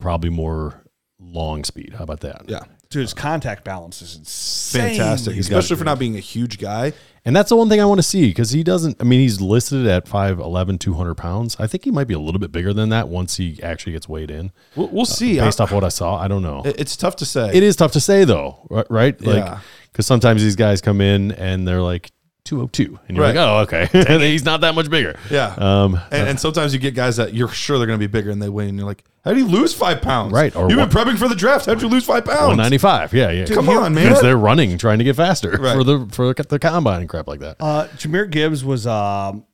[0.00, 0.82] probably more
[1.20, 1.94] long speed.
[1.96, 2.42] How about that?
[2.48, 2.64] Yeah.
[2.90, 3.02] dude.
[3.02, 4.96] His contact balance is insane.
[4.96, 5.36] Fantastic.
[5.36, 6.92] Especially for not being a huge guy.
[7.24, 9.40] And that's the one thing I want to see because he doesn't, I mean, he's
[9.40, 11.56] listed at 5'11, 200 pounds.
[11.60, 14.08] I think he might be a little bit bigger than that once he actually gets
[14.08, 14.50] weighed in.
[14.74, 15.38] We'll, we'll uh, see.
[15.38, 16.62] Based I- off what I saw, I don't know.
[16.64, 17.50] it's tough to say.
[17.54, 19.20] It is tough to say though, right?
[19.20, 19.60] Like, Yeah.
[19.92, 22.10] because sometimes these guys come in and they're like
[22.44, 23.36] 202, and you're Right.
[23.36, 25.16] like, oh, okay, And he's not that much bigger.
[25.30, 25.54] Yeah.
[25.56, 28.30] Um, and, and sometimes you get guys that you're sure they're going to be bigger
[28.30, 28.68] and they win.
[28.70, 30.32] And you're like, how did you lose five pounds?
[30.32, 31.66] Right, or You've one- been prepping for the draft.
[31.66, 32.40] How'd you lose five pounds?
[32.58, 33.44] 195, yeah, yeah.
[33.46, 34.06] Come on, man.
[34.08, 35.74] Because they're running, trying to get faster Right.
[35.76, 37.56] for the for the combine and crap like that.
[37.60, 39.46] Uh, Jahmyr Gibbs was um,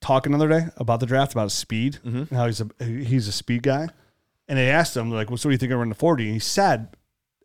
[0.00, 3.28] talking the other day about the draft, about his speed, and how he's a he's
[3.28, 3.88] a speed guy.
[4.48, 6.24] And they asked him like, "Well, so what do you think I run the 40?"
[6.24, 6.88] And he said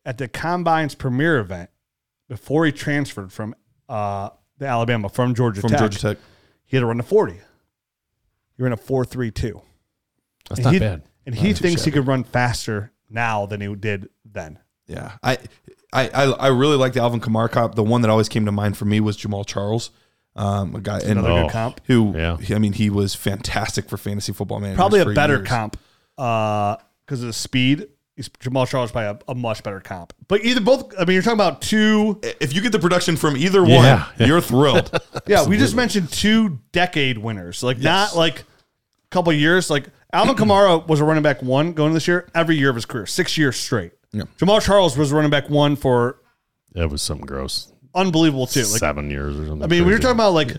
[0.05, 1.69] at the combine's premiere event
[2.27, 3.53] before he transferred from
[3.89, 6.17] uh, the Alabama from Georgia From Tech, Georgia Tech.
[6.65, 7.33] he had to run the 40.
[7.33, 9.61] He ran a 4.32.
[10.49, 11.03] That's And not he- bad.
[11.27, 14.59] And he too thinks he could run faster now than he did then.
[14.87, 15.13] Yeah.
[15.23, 15.39] I,
[15.91, 17.73] I, I, I really like the Alvin Kamara comp.
[17.73, 19.89] The one that always came to mind for me was Jamaal Charles.
[20.35, 21.41] Um, a guy and Another Oh.
[21.43, 21.81] good comp.
[21.85, 22.37] who, Yeah.
[22.55, 24.75] I mean, he was fantastic for fantasy football man.
[24.75, 25.47] Probably a better years.
[25.47, 25.77] comp
[26.15, 27.87] because of the speed.
[28.15, 30.13] He's, Jamaal Charles is probably a, a much better comp.
[30.29, 32.19] But either both, I mean, you're talking about two.
[32.39, 34.07] If you get the production from either one, Yeah.
[34.19, 34.89] you're thrilled.
[35.27, 37.61] Yeah, we just mentioned two decade winners.
[37.63, 38.43] Like not like a
[39.09, 39.69] couple years.
[39.69, 42.85] Like Alvin Kamara was a running back one going this year every year of his
[42.85, 43.91] career, six years straight.
[44.13, 44.23] Yeah.
[44.39, 46.19] Jamaal Charles was running back one for
[46.73, 47.73] That was something gross.
[47.93, 48.61] unbelievable too.
[48.61, 49.63] Like Seven years or something.
[49.63, 50.51] I mean, we were talking about like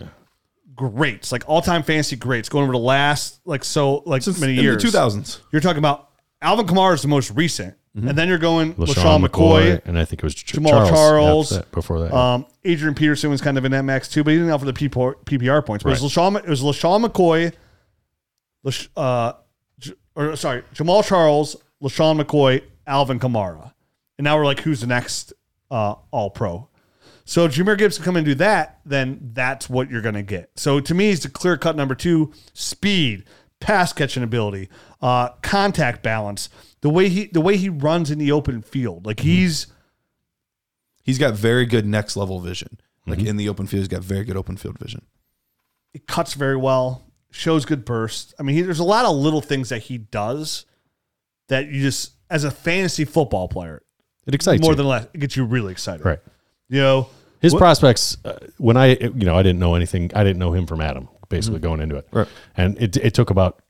[0.75, 4.59] greats, like all time fantasy greats going over the last like so like Since many
[4.59, 4.83] in years.
[4.83, 5.41] the 2000s.
[5.53, 6.06] You're talking about
[6.43, 10.05] Alvin Kamara is the most recent, and then you're going LeSean LeSean McCoy, and I
[10.05, 12.15] think it was Ch- Jamaal Charles, Charles, that- before that.
[12.15, 14.73] Um, Adrian Peterson was kind of in that max too, but he didn't offer the
[14.75, 15.83] PPR, points.
[15.83, 17.53] But it, was LeSean, it was LeSean McCoy,
[18.65, 19.33] Lash, uh,
[19.79, 23.73] J- or sorry, Jamaal Charles, LeSean McCoy, Alvin Kamara.
[24.19, 25.33] And now we're like, who's the next
[25.71, 26.69] uh, All Pro?
[27.25, 30.23] So if Jahmyr Gibbs can come and do that, then that's what you're going to
[30.23, 30.51] get.
[30.57, 33.25] So to me, he's the clear cut number two: speed,
[33.59, 34.69] pass catching ability,
[35.01, 36.49] uh, contact balance,
[36.81, 39.07] the way he the way he runs in the open field.
[39.07, 39.67] Like he's
[41.03, 42.81] He's got very good next level vision.
[43.07, 45.03] Like in the open field, he's got very good open field vision.
[45.95, 48.35] it cuts very well, shows good burst.
[48.39, 50.67] I mean, he, there's a lot of little things that he does
[51.49, 53.83] that you just, as a fantasy football player,
[54.27, 54.63] It excites you.
[54.63, 54.77] more you.
[54.77, 56.05] than less, it gets you really excited.
[56.05, 56.19] right.
[56.69, 57.09] You know,
[57.41, 60.11] His What- prospects, uh, when I, you know, I didn't know anything.
[60.13, 62.09] I didn't know him from Adam, basically going into it.
[62.11, 62.27] Right.
[62.57, 63.61] And it, it took about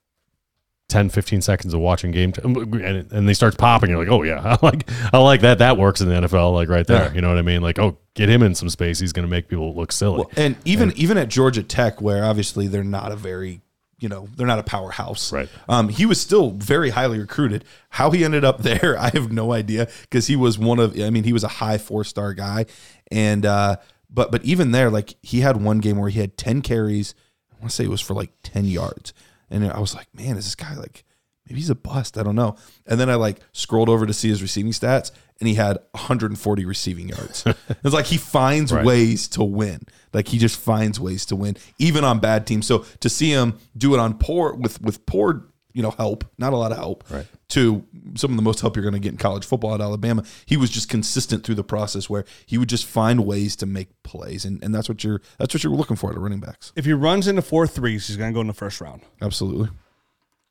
[0.89, 3.91] 10, 15 seconds of watching game t- and, and they start popping.
[3.91, 5.59] You're like, oh yeah, I like, I like that.
[5.59, 7.09] That works in the NFL, like right there.
[7.09, 7.15] Yeah.
[7.15, 7.61] You know what I mean?
[7.63, 8.99] Like, oh, get him in some space.
[8.99, 10.25] He's going to make people look silly.
[10.37, 13.63] And even even at Georgia Tech, where obviously they're not a very
[13.99, 15.49] you know they're not a powerhouse, Right.
[15.69, 17.65] Um, he was still very highly recruited.
[17.91, 21.11] How he ended up there, I have no idea because he was one of I
[21.11, 22.67] mean he was a high four star guy,
[23.11, 23.77] and uh,
[24.11, 27.15] but but even there, like he had one game where he had ten carries.
[27.53, 29.15] I want to say it was for like ten yards,
[29.51, 31.05] and I was like, man, is this guy like
[31.49, 32.19] maybe he's a bust?
[32.19, 32.57] I don't know.
[32.87, 36.65] And then I like scrolled over to see his receiving stats, and he had 140
[36.65, 37.45] receiving yards.
[37.85, 38.85] it's like he finds Right.
[38.85, 39.83] ways to win.
[40.13, 42.67] Like he just finds ways to win, even on bad teams.
[42.67, 46.53] So to see him do it on poor with with poor, you know, help, not
[46.53, 47.27] a lot of help, Right.
[47.49, 47.85] To
[48.17, 50.25] some of the most help you're going to get in college football at Alabama.
[50.47, 53.89] He was just consistent through the process where he would just find ways to make
[54.03, 56.73] plays, and, and that's what you're that's what you're looking for at a running backs.
[56.77, 59.03] if he runs into four threes, he's going to go in the first round.
[59.23, 59.69] Absolutely.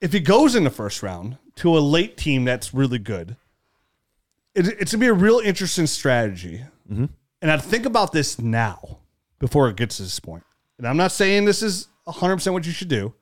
[0.02, 3.38] If he goes in the first round to a late team that's really good,
[4.54, 6.64] it, it's going to be a real interesting strategy.
[6.92, 7.06] Mm-hmm.
[7.42, 9.00] And I'd think about this now
[9.40, 10.44] before it gets to this point.
[10.78, 13.14] And I'm not saying this is 100% what you should do.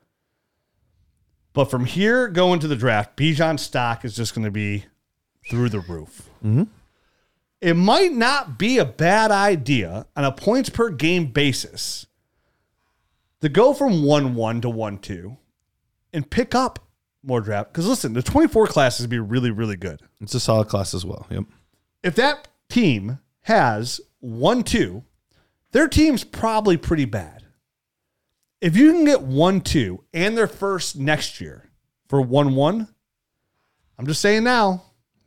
[1.53, 4.85] But from here going to the draft, Bijan stock is just going to be
[5.49, 6.29] through the roof.
[6.43, 6.63] Mm-hmm.
[7.61, 12.07] It might not be a bad idea on a points per game basis
[13.41, 15.37] to go from 1 1 to 1 2
[16.11, 16.79] and pick up
[17.23, 17.71] more draft.
[17.71, 20.01] Because listen, the 24 class is be really, really good.
[20.19, 21.25] It's a solid class as well.
[21.29, 21.45] Yep.
[22.03, 25.03] If that team has 1 2,
[25.71, 27.42] their team's probably pretty bad.
[28.63, 31.69] If you can get 1 2 and their first next year
[32.07, 32.87] for 1 1,
[33.99, 34.83] I'm just saying now,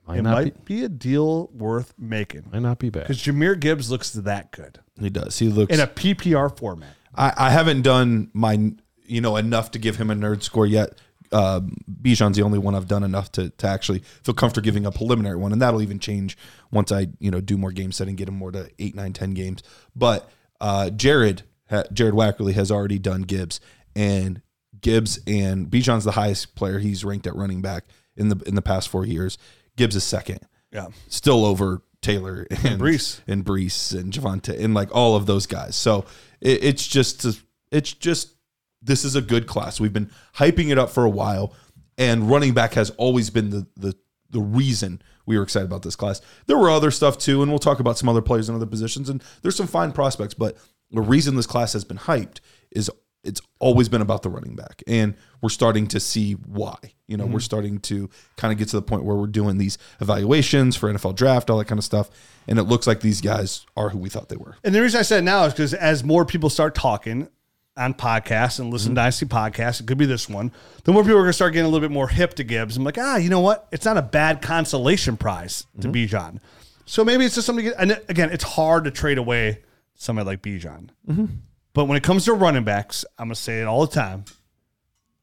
[0.08, 2.48] Might it might be a deal worth making.
[2.50, 3.02] Might not be bad.
[3.02, 5.38] Because Jahmyr Gibbs looks that good He does.
[5.38, 6.96] He looks in a PPR format.
[7.14, 8.72] I, I haven't done my
[9.04, 10.98] you know enough to give him a nerd score yet.
[11.30, 11.60] Uh,
[12.00, 15.36] Bijan's the only one I've done enough to to actually feel comfortable giving a preliminary
[15.36, 16.38] one, and that'll even change
[16.70, 19.32] once I you know do more game setting, get him more to eight, nine, ten
[19.32, 19.62] games.
[19.94, 21.55] But uh, Jared ha,
[21.92, 23.60] Jared Wackerly has already done Gibbs,
[23.94, 24.40] and
[24.80, 27.84] Gibbs and Bijan's the highest player he's ranked at running back
[28.16, 29.36] in the in the past four years.
[29.76, 30.40] Gibbs is second
[30.72, 30.88] Yeah.
[31.08, 33.20] still over Taylor and, Breece.
[33.26, 35.76] and Breece and Javonte and like all of those guys.
[35.76, 36.04] So
[36.40, 37.26] it, it's just
[37.72, 38.34] it's just
[38.82, 39.80] this is a good class.
[39.80, 41.52] We've been hyping it up for a while,
[41.98, 43.96] and running back has always been the the
[44.30, 46.20] the reason we were excited about this class.
[46.46, 49.08] There were other stuff too, and we'll talk about some other players in other positions,
[49.08, 50.34] and there's some fine prospects.
[50.34, 50.56] But
[50.90, 52.90] the reason this class has been hyped is
[53.26, 56.76] it's always been about the running back, and we're starting to see why.
[57.08, 57.40] You know, we're mm-hmm.
[57.40, 61.16] starting to kind of get to the point where we're doing these evaluations for NFL
[61.16, 62.08] draft, all that kind of stuff,
[62.46, 64.56] and it looks like these guys are who we thought they were.
[64.62, 67.28] And the reason I said now is because as more people start talking
[67.76, 68.94] on podcasts and listen mm-hmm.
[68.94, 70.52] to Dynasty podcasts, it could be this one,
[70.84, 72.76] the more people are going to start getting a little bit more hip to Gibbs.
[72.76, 73.68] I'm like, ah, you know what?
[73.72, 76.16] It's not a bad consolation prize to mm-hmm.
[76.16, 76.40] Bijan.
[76.86, 77.80] So maybe it's just something to get.
[77.80, 79.62] And again, it's hard to trade away
[79.96, 80.90] somebody like Bijan.
[81.08, 81.26] Mm-hmm.
[81.72, 84.24] But when it comes to running backs, I'm going to say it all the time.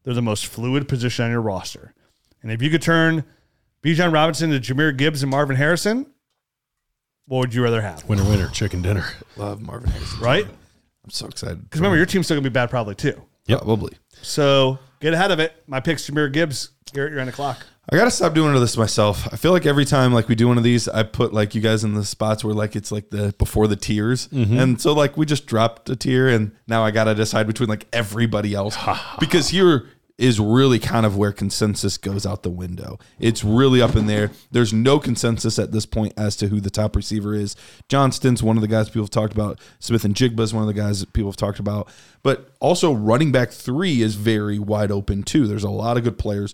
[0.03, 1.93] They're the most fluid position on your roster.
[2.41, 3.23] And if you could turn
[3.81, 6.05] Bijan Robinson to Jahmyr Gibbs and Marvin Harrison,
[7.25, 8.07] what would you rather have?
[8.07, 9.05] Winner, winner, chicken dinner.
[9.37, 10.19] Love Marvin Harrison.
[10.19, 10.45] Right?
[10.45, 11.63] I'm so excited.
[11.63, 13.21] Because remember, your team's still gonna be bad probably too.
[13.47, 13.59] Yep.
[13.59, 13.93] Probably.
[14.21, 15.53] So get ahead of it.
[15.67, 16.69] My pick's Jahmyr Gibbs.
[16.93, 17.65] Garrett, you're on the clock.
[17.91, 19.27] I gotta stop doing this myself.
[19.33, 21.59] I feel like every time like we do one of these, I put like you
[21.59, 24.57] guys in the spots where like it's like the before the tiers, mm-hmm.
[24.57, 27.87] and so like we just dropped a tier, and now I gotta decide between like
[27.91, 28.77] everybody else
[29.19, 32.99] because here is really kind of where consensus goes out the window.
[33.19, 34.29] It's really up in there.
[34.51, 37.55] There's no consensus at this point as to who the top receiver is.
[37.89, 39.59] Johnston's one of the guys people have talked about.
[39.79, 41.89] Smith-Njigba is one of the guys that people have talked about.
[42.21, 45.47] But also running back three is very wide open too.
[45.47, 46.53] There's a lot of good players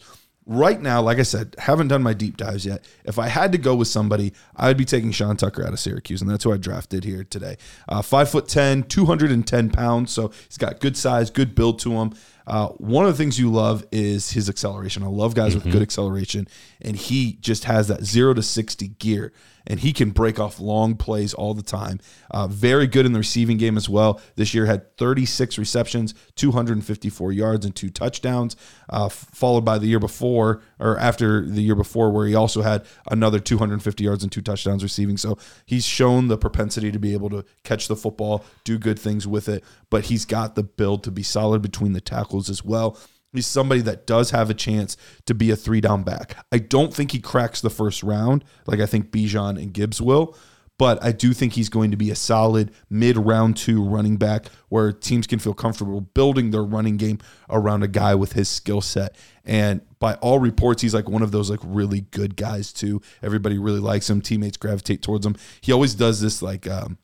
[0.49, 2.83] right now, like I said, haven't done my deep dives yet.
[3.05, 6.21] If I had to go with somebody, I'd be taking Sean Tucker out of Syracuse,
[6.21, 7.57] and that's who I drafted here today.
[7.87, 10.11] Uh, five foot 10, 210 pounds.
[10.11, 12.13] So he's got good size, good build to him.
[12.47, 15.03] Uh, one of the things you love is his acceleration.
[15.03, 16.47] I love guys with good acceleration,
[16.81, 19.31] and he just has that zero to 60 gear,
[19.69, 21.99] and he can break off long plays all the time.
[22.31, 24.19] Uh, very good in the receiving game as well.
[24.35, 28.55] This year had 36 receptions, 254 yards, and two touchdowns,
[28.89, 32.85] uh, followed by the year before or after the year before, where he also had
[33.11, 35.17] another 250 yards and two touchdowns receiving.
[35.17, 39.27] So he's shown the propensity to be able to catch the football, do good things
[39.27, 42.97] with it, but he's got the build to be solid between the tackles as well.
[43.33, 46.35] He's somebody that does have a chance to be a three down back.
[46.51, 50.35] I don't think he cracks the first round like I think Bijan and Gibbs will,
[50.79, 54.45] but I do think he's going to be a solid mid round two running back
[54.69, 58.81] where teams can feel comfortable building their running game around a guy with his skill
[58.81, 59.15] set.
[59.45, 63.01] And by all reports, he's like one of those like really good guys too.
[63.21, 64.21] Everybody really likes him.
[64.21, 65.35] Teammates gravitate towards him.
[65.59, 66.97] He always does this like um,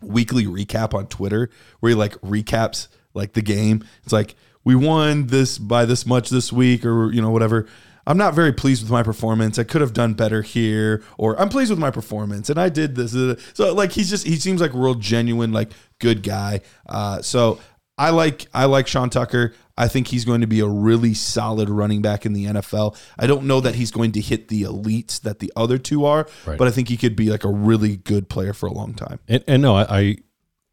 [0.00, 3.84] weekly recap on Twitter where he like recaps like the game.
[4.04, 7.66] It's like we won this by this much this week or you know whatever.
[8.08, 9.58] I'm not very pleased with my performance.
[9.58, 12.94] I could have done better here, or I'm pleased with my performance, and I did
[12.94, 13.12] this.
[13.54, 16.60] So like he's just he seems like a real genuine like good guy.
[16.88, 17.58] Uh, so
[17.98, 19.54] I like I like Sean Tucker.
[19.78, 22.96] I think he's going to be a really solid running back in the NFL.
[23.18, 26.26] I don't know that he's going to hit the elites that the other two are,
[26.46, 26.56] Right.
[26.58, 29.18] but I think he could be like a really good player for a long time.
[29.28, 30.00] And, and no, I, I,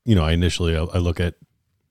[0.05, 1.35] you know, I initially I, I look at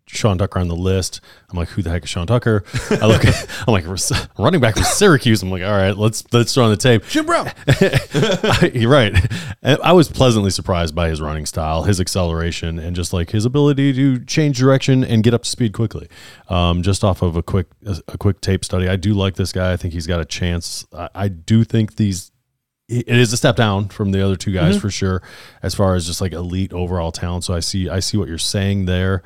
[0.06, 1.20] Sean Tucker on the list.
[1.50, 2.64] I'm like, who the heck is Sean Tucker?
[2.90, 3.84] I look, at, I'm like,
[4.38, 5.42] running back from Syracuse.
[5.42, 7.04] I'm like, all right, let's let's throw on the tape.
[7.06, 7.50] Jim Brown.
[8.74, 9.14] You're right.
[9.62, 13.44] And I was pleasantly surprised by his running style, his acceleration, and just like his
[13.44, 16.08] ability to change direction and get up to speed quickly.
[16.48, 19.72] Um, just off of a quick a quick tape study, I do like this guy.
[19.72, 20.86] I think he's got a chance.
[20.92, 22.32] I, I do think these
[22.88, 25.22] it is a step down from the other two guys for sure,
[25.62, 27.44] as far as just like elite overall talent.
[27.44, 29.22] So I see I see what you're saying there,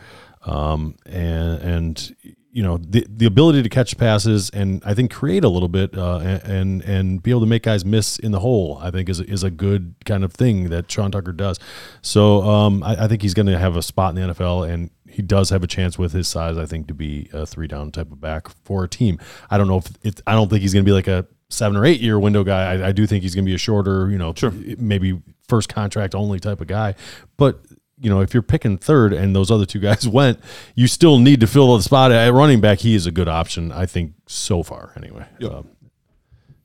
[0.47, 2.17] um, and and
[2.51, 5.97] you know the the ability to catch passes and I think create a little bit
[5.97, 8.79] uh, and and be able to make guys miss in the hole.
[8.81, 11.59] I think is is a good kind of thing that Sean Tucker does.
[12.01, 14.91] So um, I, I think he's going to have a spot in the NFL and.
[15.09, 17.91] He does have a chance with his size, I think, to be a three down
[17.91, 19.19] type of back for a team.
[19.49, 21.75] I don't know if it, I don't think he's going to be like a seven
[21.75, 22.75] or eight year window guy.
[22.75, 24.35] I, I do think he's going to be a shorter, you know,
[24.79, 26.97] maybe first contract only type of guy.
[27.39, 27.65] But
[28.01, 30.39] you know, if you're picking third and those other two guys went,
[30.75, 32.81] you still need to fill the spot at running back.
[32.81, 34.93] He is a good option, I think, so far.
[34.97, 35.69] Anyway, um,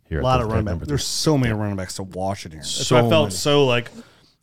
[0.09, 0.87] here A lot of running backs.
[0.87, 2.59] There's so many running backs to watch in here.
[2.61, 3.35] That's So why I felt many.
[3.35, 3.91] so like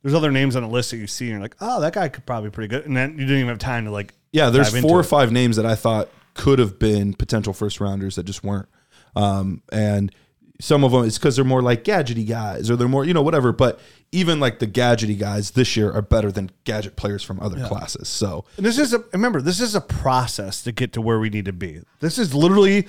[0.03, 2.09] there's other names on the list that you see and you're like, oh, that guy
[2.09, 2.87] could probably be pretty good.
[2.87, 5.03] And then you didn't even have time to like Yeah, there's dive into four or
[5.03, 5.07] it.
[5.07, 8.69] five names that I thought could have been potential first rounders that just weren't.
[9.17, 10.15] Um, and
[10.61, 13.23] some of them it's because they're more like gadgety guys or they're more, you know,
[13.23, 13.53] whatever.
[13.53, 13.79] But
[14.11, 18.09] even like the gadgety guys this year are better than gadget players from other classes.
[18.09, 21.31] So And this is a remember, this is a process to get to where we
[21.31, 21.81] need to be.
[22.01, 22.89] This is literally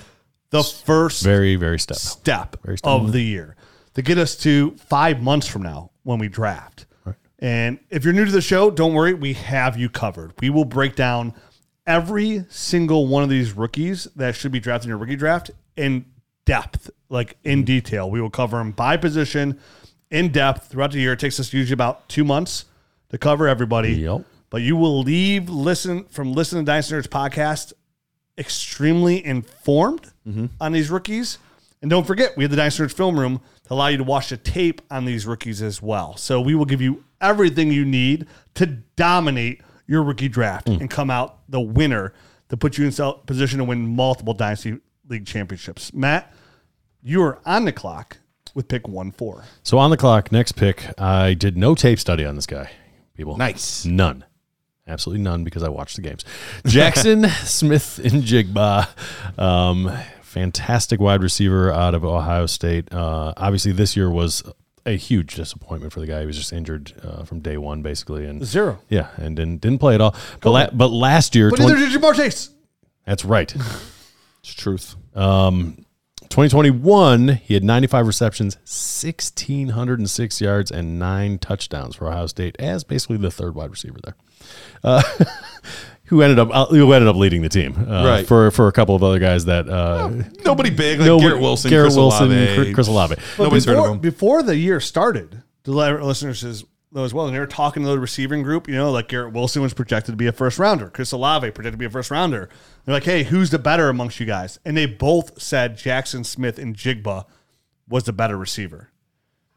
[0.50, 1.98] the first very, very step.
[1.98, 2.92] step Very step.
[2.92, 3.56] of the year
[3.94, 6.86] to get us to five months from now when we draft.
[7.42, 10.34] And if you're new to the show, don't worry, we have you covered.
[10.42, 11.34] We will break down
[11.88, 16.06] every single one of these rookies that should be drafted in your rookie draft in
[16.46, 18.10] depth, like in detail.
[18.10, 19.60] We will cover them by position
[20.12, 21.14] in depth throughout the year.
[21.14, 22.66] It takes us usually about two months
[23.10, 23.94] to cover everybody.
[23.94, 24.26] Yep.
[24.50, 27.74] But you will leave listen from listening to Dynasty Nerds podcast
[28.38, 30.48] extremely informed mm-hmm.
[30.60, 31.38] on these rookies.
[31.82, 34.30] And don't forget, we have the Dynasty Nerds film room to allow you to watch
[34.30, 36.18] the tape on these rookies as well.
[36.18, 40.80] So we will give you everything you need to dominate your rookie draft mm.
[40.80, 42.14] and come out the winner
[42.50, 45.94] to put you in position to win multiple Dynasty League championships.
[45.94, 46.34] Matt,
[47.02, 48.18] you are on the clock
[48.54, 49.44] with pick one four.
[49.64, 50.86] So on the clock, next pick.
[51.00, 52.72] I did no tape study on this guy.
[53.16, 53.86] People, Nice.
[53.86, 54.24] none,
[54.88, 56.24] absolutely none, because I watched the games.
[56.64, 58.88] Jaxon Smith-Njigba,
[59.38, 62.94] um, fantastic wide receiver out of Ohio State.
[62.94, 64.42] Uh, obviously, this year was
[64.86, 66.22] a huge disappointment for the guy.
[66.22, 68.80] He was just injured uh, from day one, basically, and Zero.
[68.90, 70.16] yeah, and didn't didn't play at all.
[70.40, 72.50] But la- but last year, But 20 neither did Ja'Marr Chase.
[73.06, 73.54] that's right.
[74.42, 74.96] It's truth.
[76.30, 83.18] 2021, he had 95 receptions, 1,606 yards, and nine touchdowns for Ohio State as basically
[83.18, 84.16] the third wide receiver there.
[84.84, 85.02] Uh,
[86.06, 88.28] who ended up uh, who ended up leading the team uh, Right.
[88.28, 90.10] for for a couple of other guys that uh,
[90.46, 92.56] Nobody big like no- Garrett Wilson, Garrett Chris Wilson, Olave.
[92.56, 93.16] Chris- Chris Olave.
[93.38, 94.00] But Nobody's before, heard of him.
[94.02, 97.46] Before the year started, The let our listeners as- know as well, and they were
[97.46, 100.32] talking to the receiving group, you know, like Garrett Wilson was projected to be a
[100.32, 102.50] first rounder, Chris Olave projected to be a first rounder.
[102.86, 104.60] They're like, hey, who's the better amongst you guys?
[104.66, 107.26] And they both said Jaxon Smith-Njigba
[107.88, 108.90] was the better receiver.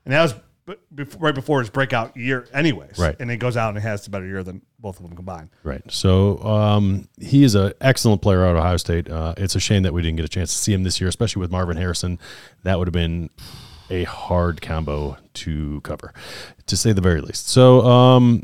[0.05, 0.35] And that was
[0.67, 2.99] b- bef- right before his breakout year, anyways.
[2.99, 3.17] Right.
[3.19, 5.51] And he goes out and has the better year than both of them combined.
[5.63, 5.83] Right.
[5.91, 9.09] So um, he is an excellent player out of Ohio State.
[9.09, 11.09] Uh, it's a shame that we didn't get a chance to see him this year,
[11.09, 12.19] especially with Marvin Harrison.
[12.65, 13.31] That would have been
[13.93, 16.13] a hard combo to cover,
[16.67, 17.49] to say the very least.
[17.49, 18.43] So um,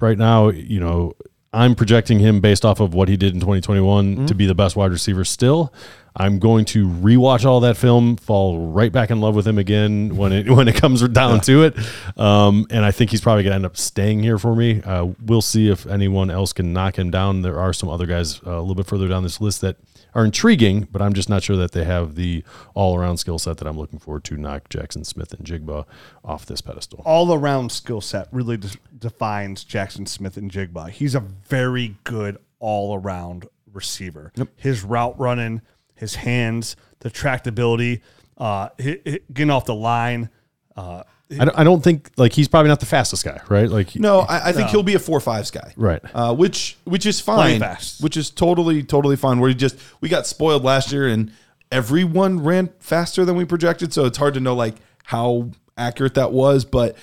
[0.00, 1.12] right now, you know,
[1.52, 4.76] I'm projecting him based off of what he did in 2021 to be the best
[4.76, 5.72] wide receiver still.
[6.18, 10.16] I'm going to rewatch all that film, fall right back in love with him again
[10.16, 11.76] when it when it comes down to it.
[12.18, 14.82] Um, and I think he's probably going to end up staying here for me.
[14.82, 17.42] Uh, we'll see if anyone else can knock him down.
[17.42, 19.76] There are some other guys uh, a little bit further down this list that
[20.14, 22.42] are intriguing, but I'm just not sure that they have the
[22.74, 25.84] all around skill set that I'm looking forward to knock Jaxon Smith-Njigba
[26.24, 27.02] off this pedestal.
[27.04, 30.90] all around skill set really de- defines Jaxon Smith-Njigba.
[30.90, 34.32] He's a very good all around receiver.
[34.56, 35.60] His route running,
[35.98, 38.00] his hands, the tractability,
[38.38, 40.30] uh, hi- hi- getting off the line.
[40.76, 43.68] Uh, I don't, I don't think like he's probably not the fastest guy, right?
[43.68, 46.00] Like No, I, I think he'll be a four fives guy, Right.
[46.14, 48.00] Uh, which which is fine, fast.
[48.02, 49.38] which is totally totally fine.
[49.38, 51.30] Where he just we got spoiled last year and
[51.70, 56.32] everyone ran faster than we projected, so it's hard to know like how accurate that
[56.32, 56.64] was.
[56.64, 56.96] But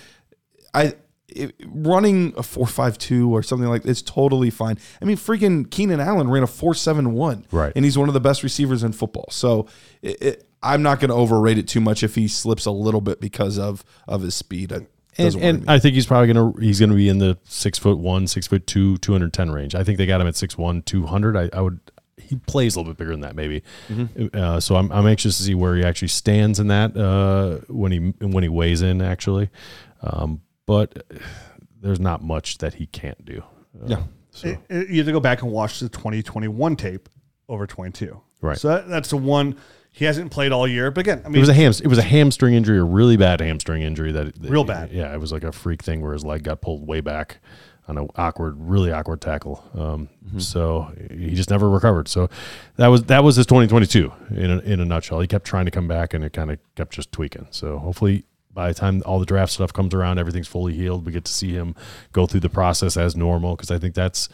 [0.74, 0.96] I
[1.36, 4.78] it, running a four five two or something like it's totally fine.
[5.02, 7.74] I mean, freaking Keenan Allen ran a four seven one, Right.
[7.76, 9.28] and he's one of the best receivers in football.
[9.32, 9.68] So
[10.02, 13.02] it, it, I'm not going to overrate it too much if he slips a little
[13.02, 14.72] bit because of of his speed.
[14.72, 15.70] It and, and.
[15.70, 18.66] I think he's probably gonna he's gonna be in the six foot one, six foot
[18.68, 19.76] two, two hundred ten range.
[19.76, 21.38] I think they got him at six one, two hundred.
[21.38, 21.80] I, I would
[22.18, 23.62] he plays a little bit bigger than that maybe.
[23.90, 24.28] Mm-hmm.
[24.36, 27.92] Uh, so I'm I'm anxious to see where he actually stands in that uh, when
[27.92, 29.50] he when he weighs in actually.
[30.02, 31.06] Um, but
[31.82, 33.44] there's not much that he can't do.
[33.82, 34.04] Uh, Yeah.
[34.32, 37.08] So it- it- you have to go back and watch the 2021 tape
[37.48, 38.20] over 22.
[38.42, 38.58] Right.
[38.58, 39.56] So that, that's the one
[39.92, 40.92] he hasn't played all year.
[40.92, 43.16] But again, I mean, it was a ham it was a hamstring injury, a really
[43.18, 44.92] bad hamstring injury that, that- Real bad.
[44.92, 47.38] Yeah, it was like a freak thing where his leg got pulled way back
[47.88, 49.64] on an awkward, really awkward tackle.
[49.74, 50.10] Um,
[50.40, 52.08] So he just never recovered.
[52.10, 52.30] So
[52.78, 55.22] that was that was his 2022 in a, in a nutshell.
[55.22, 57.48] He kept trying to come back and it kind of kept just tweaking.
[57.52, 58.26] So hopefully.
[58.56, 61.06] By the time all the draft stuff comes around, everything's fully healed.
[61.06, 61.76] We get to see him
[62.14, 64.30] go through the process as normal because I think that's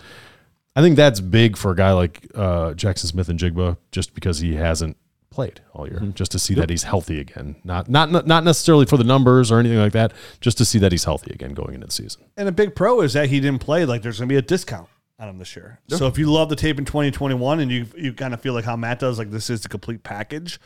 [0.76, 4.96] I think that's big for a guy like uh, Jaxon Smith-Njigba, just because he hasn't
[5.30, 7.56] played all year, just to see that he's healthy again.
[7.64, 10.92] Not not not necessarily for the numbers or anything like that, just to see that
[10.92, 12.24] he's healthy again going into the season.
[12.38, 13.84] and a big pro is that he didn't play.
[13.86, 14.88] Like there's going to be a discount
[15.20, 15.80] on him this year.
[15.90, 18.66] So if you love the tape in 2021 and you you kind of feel like
[18.66, 20.60] how Matt does, like this is the complete package.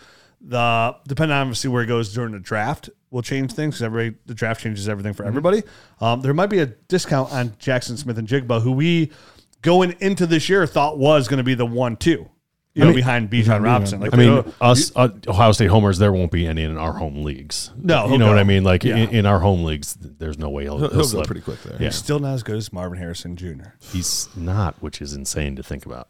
[0.47, 4.15] The depending on obviously where it goes during the draft will change things because every
[4.27, 5.63] the draft changes everything for everybody.
[5.99, 9.11] Um, there might be a discount on Jaxon Smith-Njigba, who we
[9.63, 12.29] going into this year thought was going to be the one two,
[12.75, 13.99] you know, behind Bijan Robinson.
[14.01, 16.93] Like I mean, uh, us uh, Ohio State homers, there won't be any in our
[16.93, 17.71] home leagues.
[17.75, 18.37] No, you he'll know what.
[18.37, 18.63] I mean.
[18.63, 18.97] Like Yeah.
[18.97, 21.25] in, in our home leagues, there's no way he'll, he'll, he'll he'll go slip.
[21.25, 21.81] pretty quick there.
[21.81, 23.69] Yeah, still not as good as Marvin Harrison Jr.
[23.81, 26.09] he's not, which is insane to think about.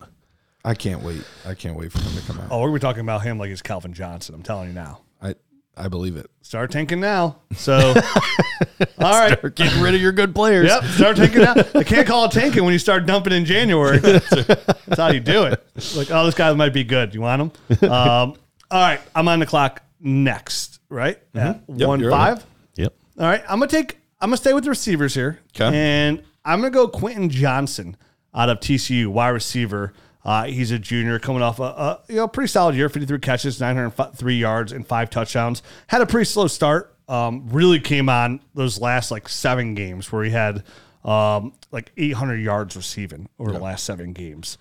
[0.66, 1.22] I can't wait.
[1.46, 2.48] I can't wait for him to come out.
[2.50, 4.34] Oh, we're talking about him like he's Calvin Johnson.
[4.36, 5.02] I'm telling you now.
[5.22, 5.36] I
[5.78, 6.30] I believe it.
[6.42, 7.38] Start tanking now.
[7.56, 7.78] So,
[9.00, 9.56] all right.
[9.56, 10.68] Getting rid of your good players.
[10.68, 11.54] Yep, start tanking now.
[11.76, 14.00] I can't call it tanking when you start dumping in January.
[14.00, 15.64] That's how you do it.
[15.96, 17.14] Like, oh, this guy might be good.
[17.14, 17.90] You want him?
[17.90, 18.34] Um,
[18.72, 21.20] all right, I'm on the clock next, right?
[21.36, 22.44] At Yep, one you're five.
[22.76, 22.94] Yep.
[23.20, 23.98] All right, I'm gonna take.
[24.20, 25.70] I'm gonna stay with the receivers here, 'Kay.
[25.74, 27.98] and I'm gonna go Quentin Johnston
[28.34, 29.94] out of TCU, wide receiver.
[30.26, 33.62] Uh, he's a junior coming off a, a you know pretty solid year, 53 catches,
[33.62, 35.62] 903 yards, and five touchdowns.
[35.88, 36.92] Had a pretty slow start.
[37.08, 40.64] Um, really came on those last like seven games where he had
[41.04, 44.58] um, like 800 yards receiving over the last seven games.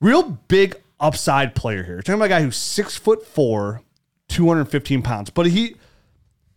[0.00, 2.00] Real big upside player here.
[2.00, 3.82] Talking about a guy who's six foot four,
[4.28, 5.74] 215 pounds, but he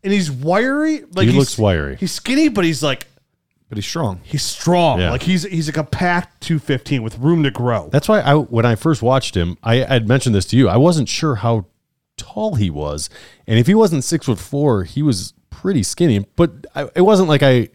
[0.04, 1.04] and he's wiry.
[1.16, 1.96] Like He looks wiry.
[1.96, 3.08] He's skinny, but he's like
[3.70, 4.20] But he's strong.
[4.24, 4.99] he's strong.
[4.99, 5.11] Yeah.
[5.11, 7.89] Like he's he's a compact 215 with room to grow.
[7.91, 10.70] That's why I when I first watched him, I had mentioned this to you.
[10.70, 11.66] I wasn't sure how
[12.18, 13.09] tall he was,
[13.47, 16.20] and if he wasn't six foot four, he was pretty skinny.
[16.36, 17.70] But I, it wasn't like I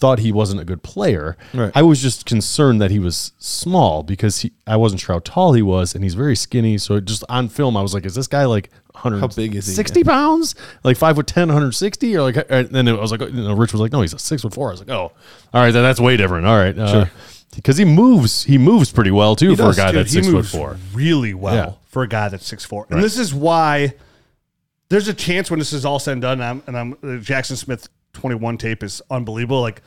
[0.00, 1.36] thought he wasn't a good player.
[1.54, 1.70] Right.
[1.74, 5.52] I was just concerned that he was small because he I wasn't sure how tall
[5.52, 6.78] he was, and he's very skinny.
[6.78, 9.66] So just on film, I was like, is this guy like 100, How big is
[9.66, 9.72] he?
[9.74, 12.44] 60 pounds, like five foot 10, 160, or like.
[12.48, 14.54] And then it was like, you know, Rich was like, no, he's a six foot
[14.54, 14.68] four.
[14.68, 15.12] I was like, oh,
[15.54, 16.46] all right, then that's way different.
[16.46, 17.06] All right, uh,
[17.54, 20.26] because he moves, he moves pretty well too for does, a guy Dude, that's six
[20.26, 20.76] he foot four.
[20.94, 21.72] really well Yeah.
[21.88, 22.86] for a guy that's six four.
[22.90, 23.94] And this is why
[24.88, 27.18] there's a chance when this is all said and done, and I'm, and I'm the
[27.24, 29.60] Jaxon Smith 21 tape is unbelievable.
[29.60, 29.82] Like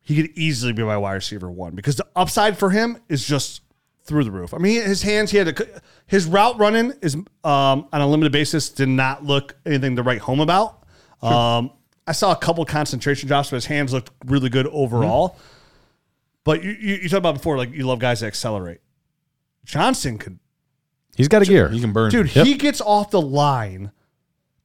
[0.00, 3.62] he could easily be my wide receiver one because the upside for him is just
[4.04, 4.54] through the roof.
[4.54, 5.66] I mean, his hands, he had a,
[6.06, 10.20] his route running is um, on a limited basis did not look anything to write
[10.20, 10.82] home about.
[11.20, 11.72] Um,
[12.06, 15.36] I saw a couple concentration drops, but his hands looked really good overall.
[16.44, 18.80] But you, you, you talked about before, like you love guys that accelerate.
[19.64, 20.38] Johnston could
[21.16, 21.68] He's got a gear.
[21.68, 22.10] He can burn.
[22.10, 23.90] dude he gets off the line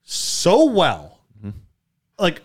[0.04, 1.14] so well
[2.18, 2.42] like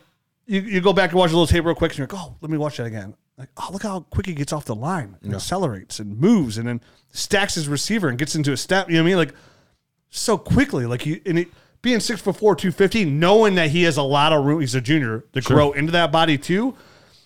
[0.49, 2.35] you, you go back and watch a little tape real quick and you're like oh
[2.41, 5.15] let me watch that again like oh look how quick he gets off the line
[5.21, 6.81] and accelerates and moves and then
[7.11, 9.33] stacks his receiver and gets into a step you know what i mean like
[10.09, 10.85] so quickly.
[10.85, 11.47] Like he and it,
[11.81, 14.59] being six foot four, two fifty, knowing that he has a lot of room.
[14.59, 16.75] He's a junior to grow into that body too.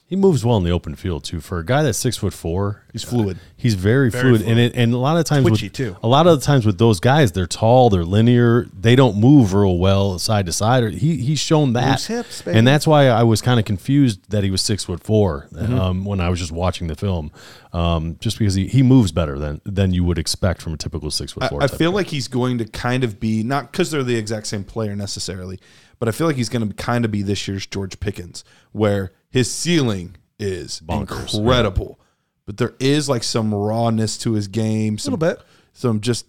[0.06, 1.40] He moves well in the open field too.
[1.42, 3.40] For a guy that's six foot four, He's fluid.
[3.58, 4.44] He's very, fluid.
[4.44, 5.98] and it, and a lot of times Twitchy, with, too.
[6.04, 9.56] A lot of the times with those guys, they're tall, they're linear, they don't move
[9.56, 10.84] real well side to side.
[10.84, 12.60] Or he he's shown that, Loose hips, baby.
[12.60, 15.80] and that's why I was kind of confused that he was six foot 4 Mm-hmm.
[15.80, 17.32] um, when I was just watching the film,
[17.72, 21.10] um, just because he, he moves better than than you would expect from a typical
[21.10, 21.64] six foot I, four.
[21.64, 21.96] I type feel guy.
[21.96, 25.60] like he's going to kind of be not because they're the exact same player necessarily,
[26.04, 28.44] but I feel like he's going to kind of be this year's George Pickens,
[28.74, 31.98] where his ceiling is Bonkers, incredible,
[32.46, 35.46] but there is like some rawness to his game, some Little bit.
[35.72, 36.26] some just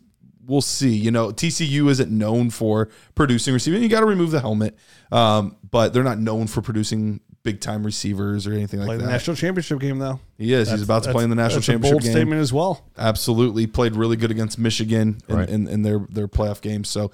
[0.46, 0.94] we'll see.
[0.94, 3.82] You know, TCU isn't known for producing receiving.
[3.82, 4.78] You got to remove the helmet,
[5.10, 9.02] um, but they're not known for producing big time receivers or anything like Play the
[9.04, 9.10] that.
[9.10, 10.18] national championship game though.
[10.38, 10.70] he is.
[10.70, 12.82] He's about to play in the national that's a championship bold game statement as well.
[12.98, 15.48] absolutely played really good against Michigan in, Right.
[15.48, 16.88] in, in their their playoff games.
[16.88, 17.12] So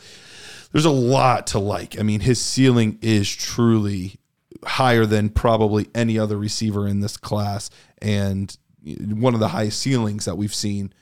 [0.73, 1.99] there's a lot to like.
[1.99, 4.17] I mean, his ceiling is truly
[4.65, 7.69] higher than probably any other receiver in this class,
[8.01, 10.93] and one of the highest ceilings that we've seen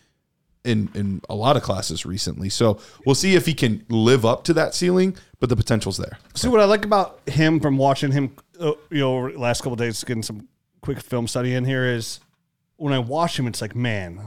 [0.65, 2.49] in in a lot of classes recently.
[2.49, 6.19] So we'll see if he can live up to that ceiling, but the potential's there.
[6.35, 9.61] See what I like about him from watching him, uh, you know, over the last
[9.61, 10.49] couple of days, getting some
[10.81, 12.21] quick film study in here is
[12.77, 14.21] when I watch him, it's like, man,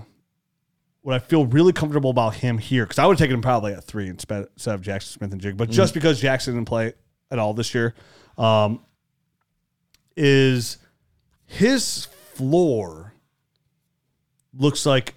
[1.02, 3.74] what I feel really comfortable about him here because I would have taken him probably
[3.74, 6.94] at three instead of Jaxon Smith and Jig, but just because Jaxon didn't play
[7.32, 7.96] at all this year,
[8.38, 8.82] um,
[10.16, 10.78] is
[11.46, 12.06] his
[12.36, 13.14] floor
[14.54, 15.16] looks like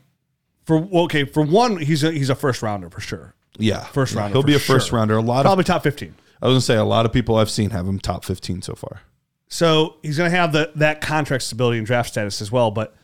[0.65, 4.33] for okay for one he's a he's a first rounder for sure Yeah, first rounder
[4.35, 4.99] He'll be a first sure.
[4.99, 5.17] rounder.
[5.17, 6.15] A lot of probably top fifteen.
[6.43, 8.75] I was gonna say a lot of people I've seen have him top 15 so
[8.75, 9.01] far.
[9.49, 12.71] So he's going to have the that contract stability and draft status as well.
[12.73, 12.95] But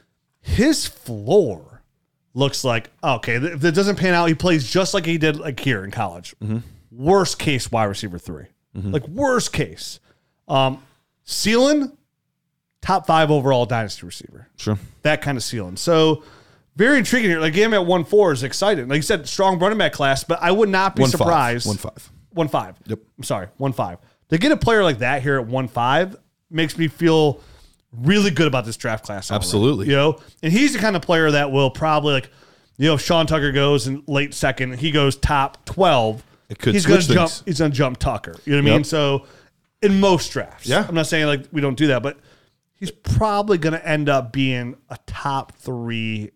[0.40, 1.82] his floor
[2.34, 3.36] looks like okay.
[3.36, 6.34] If it doesn't pan out, he plays just like he did like here in college.
[6.90, 10.00] Worst case wide receiver 3 like worst case.
[10.48, 10.82] Um,
[11.24, 11.96] ceiling,
[12.82, 14.48] top five overall dynasty receiver.
[14.56, 14.78] Sure.
[15.02, 15.76] That kind of ceiling.
[15.76, 16.24] So
[16.76, 17.40] very intriguing here.
[17.40, 18.88] Like him at one four is exciting.
[18.88, 21.18] Like you said, strong running back class, but I would not be One five.
[21.18, 21.66] surprised.
[21.66, 22.10] One five.
[22.32, 22.76] One five.
[22.86, 22.98] Yep.
[23.18, 23.98] I'm sorry, one five.
[24.30, 26.16] To get a player like that here at one five
[26.50, 27.40] makes me feel
[27.92, 29.30] really good about this draft class.
[29.30, 29.86] already, Absolutely.
[29.88, 32.30] You know, and he's the kind of player that will probably like,
[32.78, 36.22] you know, if Sean Tucker goes in late second, he goes top twelve.
[36.48, 37.32] It could he's gonna jump.
[37.44, 38.36] He's gonna jump Tucker.
[38.44, 38.78] You know what I mean?
[38.80, 38.86] Yep.
[38.86, 39.26] So
[39.82, 40.84] in most drafts, Yeah.
[40.88, 42.18] I'm not saying like we don't do that, but
[42.74, 46.30] he's probably gonna end up being a top three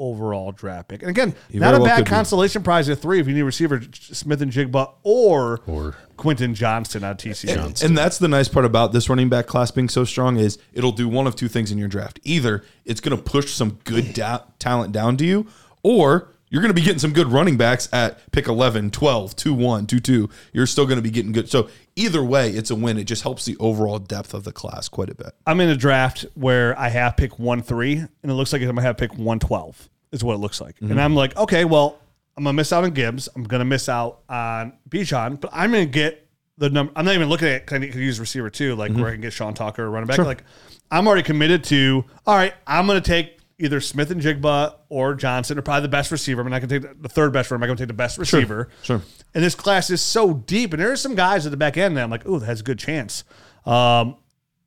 [0.00, 1.02] overall draft pick.
[1.02, 2.08] And again, not a bad could be.
[2.08, 7.82] consolation prize at three if you need receiver, Smith-Njigba or Or- Quentin Johnston on TCU.
[7.84, 10.92] And that's the nice part about this running back class being so strong is it'll
[10.92, 12.18] do one of two things in your draft.
[12.24, 15.46] Either it's going to push some good da- talent down to you,
[15.82, 19.54] or you're going to be getting some good running backs at pick 11, 12, 2
[19.54, 20.28] 1, 2 2.
[20.52, 21.48] You're still going to be getting good.
[21.48, 22.98] So either way, it's a win.
[22.98, 25.32] It just helps the overall depth of the class quite a bit.
[25.46, 28.68] I'm in a draft where I have pick one three, and it looks like I'm
[28.68, 29.88] gonna have pick one twelve.
[30.12, 30.90] Is what it looks like, Mm-hmm.
[30.90, 31.98] and I'm like, okay, well,
[32.36, 33.28] I'm gonna miss out on Gibbs.
[33.36, 36.26] I'm gonna miss out on Bijan, but I'm gonna get
[36.58, 36.92] the number.
[36.96, 39.00] I'm not even looking at can I use receiver too, like Mm-hmm.
[39.00, 40.18] where I can get Sean Tucker or running back.
[40.18, 40.42] Like,
[40.90, 42.04] I'm already committed to.
[42.26, 46.40] All right, I'm gonna take either Smith-Njigba or Johnston, are probably the best receiver.
[46.42, 47.48] I'm not gonna take the third best.
[47.48, 48.68] For I'm not gonna take the best receiver.
[48.82, 48.98] sure.
[48.98, 49.06] sure.
[49.34, 51.96] And this class is so deep, and there are some guys at the back end
[51.96, 53.22] that I'm like, oh, that has a good chance.
[53.66, 54.16] Um,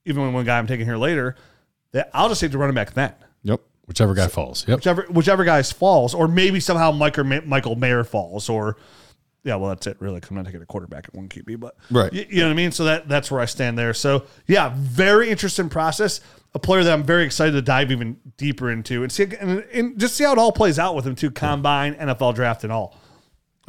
[0.05, 1.35] even when one guy I'm taking here later,
[1.91, 3.13] that I'll just take the running back then.
[3.43, 3.61] Yep.
[3.87, 4.65] whichever guy falls.
[4.67, 4.77] Yep.
[4.77, 8.77] Whichever whichever guy falls, or maybe somehow Michael Michael Mayer falls, or
[9.43, 10.21] yeah, well that's it really.
[10.29, 12.11] I'm not taking a quarterback at one QB, but Right.
[12.13, 12.71] you, you know what I mean.
[12.71, 13.93] So that that's where I stand there.
[13.93, 16.21] So yeah, very interesting process.
[16.55, 19.99] A player that I'm very excited to dive even deeper into and see and, and
[19.99, 21.31] just see how it all plays out with him too.
[21.31, 22.95] Combine, NFL draft, and all.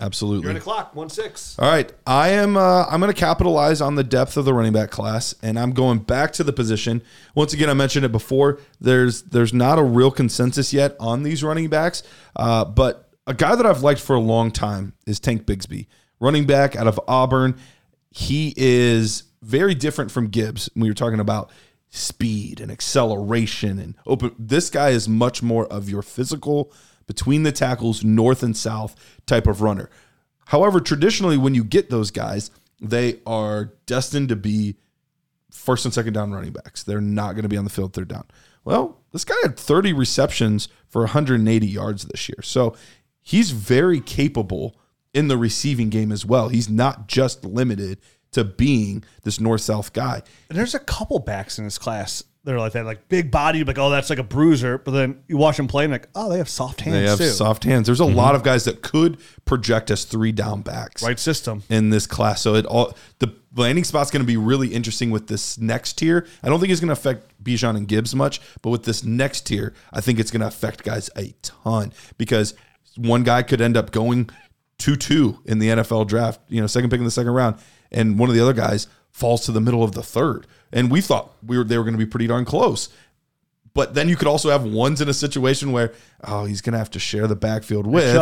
[0.00, 0.42] Absolutely.
[0.42, 1.56] You're in the clock, one six.
[1.58, 2.56] All right, I am.
[2.56, 5.70] Uh, I'm going to capitalize on the depth of the running back class, and I'm
[5.70, 7.00] going back to the position.
[7.36, 8.58] Once again, I mentioned it before.
[8.80, 12.02] There's there's not a real consensus yet on these running backs,
[12.34, 15.86] uh, but a guy that I've liked for a long time is Tank Bigsby,
[16.18, 17.56] running back out of Auburn.
[18.10, 20.68] He is very different from Gibbs.
[20.74, 21.52] We were talking about
[21.94, 24.34] speed and acceleration and open.
[24.38, 26.72] This guy is much more of your physical
[27.06, 29.88] between the tackles, north and south type of runner.
[30.46, 34.76] However, traditionally, when you get those guys, they are destined to be
[35.50, 36.82] first and second down running backs.
[36.82, 38.24] They're not going to be on the field third down.
[38.64, 42.42] Well, this guy had 30 receptions for 180 yards this year.
[42.42, 42.74] So
[43.22, 44.76] he's very capable
[45.12, 46.48] in the receiving game as well.
[46.48, 48.00] He's not just limited
[48.34, 50.22] to being this north south guy.
[50.48, 53.64] And there's a couple backs in this class that are like that, like big body,
[53.64, 54.78] like oh that's like a bruiser.
[54.78, 57.18] But then you watch them play, and like oh they have soft hands They have
[57.18, 57.28] too.
[57.28, 57.86] soft hands.
[57.86, 58.16] There's a mm-hmm.
[58.16, 61.02] lot of guys that could project as three down backs.
[61.02, 61.62] right system.
[61.70, 62.42] in this class.
[62.42, 66.26] So it all the landing spot's going to be really interesting with this next tier.
[66.42, 69.46] I don't think it's going to affect Bijan and Gibbs much, but with this next
[69.46, 72.54] tier, I think it's going to affect guys a ton because
[72.96, 74.30] one guy could end up going
[74.78, 77.56] two two in the NFL draft, you know, second pick in the second round,
[77.92, 80.46] and one of the other guys falls to the middle of the third.
[80.72, 82.88] And we thought we were they were going to be pretty darn close.
[83.74, 86.78] But then you could also have ones in a situation where, oh, he's going to
[86.78, 88.14] have to share the backfield with,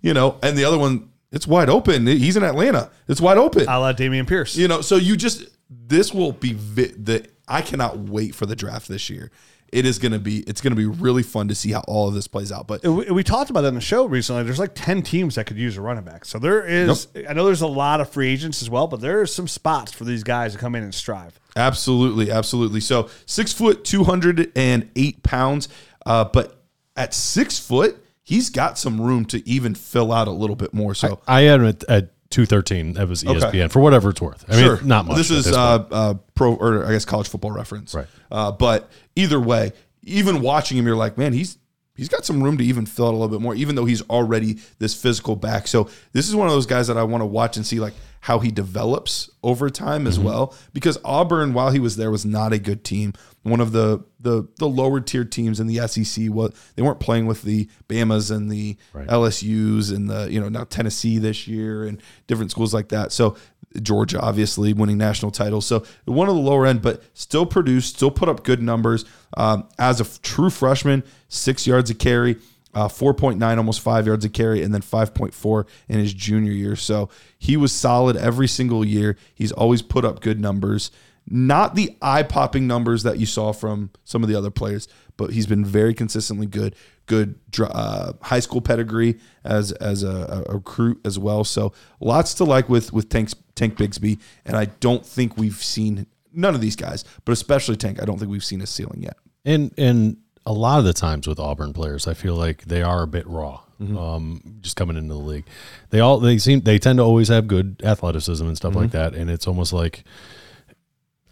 [0.00, 2.06] you know, and the other one, it's wide open.
[2.06, 2.88] He's in Atlanta.
[3.08, 3.62] It's wide open.
[3.62, 4.54] A la Dameon Pierce.
[4.56, 8.54] You know, so you just this will be vi- the I cannot wait for the
[8.54, 9.30] draft this year.
[9.72, 12.06] It is going to be it's going to be really fun to see how all
[12.06, 12.66] of this plays out.
[12.66, 14.42] But we, we talked about that in the show recently.
[14.42, 16.26] There's like 10 teams that could use a running back.
[16.26, 19.20] So there is, I know there's a lot of free agents as well, but there
[19.22, 21.40] are some spots for these guys to come in and strive.
[21.56, 22.80] Absolutely, absolutely.
[22.80, 25.68] So six foot, two hundred and eight pounds.
[26.04, 26.62] Uh, but
[26.96, 30.94] at six foot, he's got some room to even fill out a little bit more.
[30.94, 32.94] So I had him at, at two thirteen.
[32.94, 34.44] That was ESPN for whatever it's worth.
[34.48, 35.16] I mean, not much.
[35.18, 35.56] This is point.
[35.56, 37.94] uh, uh, pro or I guess college football reference.
[37.94, 38.06] Right.
[38.30, 39.72] Uh, but either way,
[40.02, 41.58] even watching him, you're like, man, he's
[41.94, 44.02] he's got some room to even fill out a little bit more, even though he's
[44.08, 45.68] already this physical back.
[45.68, 47.94] So this is one of those guys that I want to watch and see like
[48.20, 50.54] how he develops over time as well.
[50.72, 53.12] Because Auburn, while he was there, was not a good team.
[53.42, 56.26] One of the the the lower tier teams in the SEC.
[56.26, 59.08] What they weren't playing with the Bama's and the Right.
[59.08, 63.10] LSU's and the you know now Tennessee this year and different schools like that.
[63.12, 63.36] So
[63.80, 65.66] Georgia obviously winning national titles.
[65.66, 69.04] So one of the lower end, but still produced, still put up good numbers
[69.36, 71.02] um, as a true freshman.
[71.28, 72.36] Six yards a carry.
[72.74, 76.74] Uh, 4.9, almost five yards a carry, and then 5.4 in his junior year.
[76.74, 79.18] So he was solid every single year.
[79.34, 80.90] He's always put up good numbers.
[81.28, 85.32] Not the eye popping numbers that you saw from some of the other players, but
[85.32, 86.74] he's been very consistently good.
[87.06, 91.44] Good uh, high school pedigree as as a, a recruit as well.
[91.44, 96.06] So lots to like with with Tank Tank Bigsby, and I don't think we've seen
[96.32, 98.00] none of these guys, but especially Tank.
[98.00, 99.16] I don't think we've seen a ceiling yet.
[99.44, 100.16] And and
[100.46, 103.26] a lot of the times with Auburn players, I feel like they are a bit
[103.26, 103.60] raw.
[103.80, 105.44] Um, just coming into the league,
[105.90, 109.16] they all they seem they tend to always have good athleticism and stuff like that,
[109.16, 110.04] and it's almost like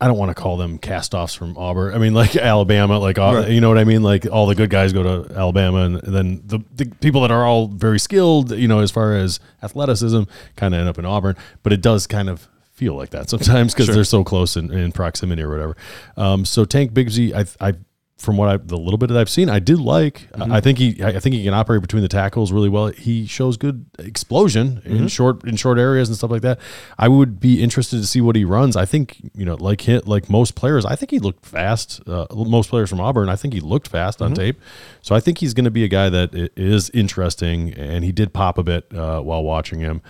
[0.00, 1.94] I don't want to call them cast-offs from Auburn.
[1.94, 3.50] I mean, like Alabama, like Right.
[3.50, 4.02] you know what I mean.
[4.02, 7.44] Like all the good guys go to Alabama, and then the, the people that are
[7.44, 10.22] all very skilled, you know, as far as athleticism,
[10.56, 11.36] kind of end up in Auburn.
[11.62, 14.90] But it does kind of feel like that sometimes because they're so close in, in
[14.90, 15.76] proximity or whatever.
[16.16, 17.74] Um, so Tank Bigsby, I, I
[18.20, 20.28] from what I the little bit that I've seen, I did like.
[20.32, 20.52] Mm-hmm.
[20.52, 22.88] I think he I think he can operate between the tackles really well.
[22.88, 24.96] He shows good explosion Mm-hmm.
[24.96, 26.60] in short in short areas and stuff like that.
[26.98, 28.76] I would be interested to see what he runs.
[28.76, 30.84] I think you know like hit like most players.
[30.84, 32.00] I think he looked fast.
[32.06, 34.34] Uh, most players from Auburn, I think he looked fast on Mm-hmm.
[34.34, 34.60] tape.
[35.02, 38.32] So I think he's going to be a guy that is interesting, and he did
[38.34, 40.02] pop a bit uh, while watching him.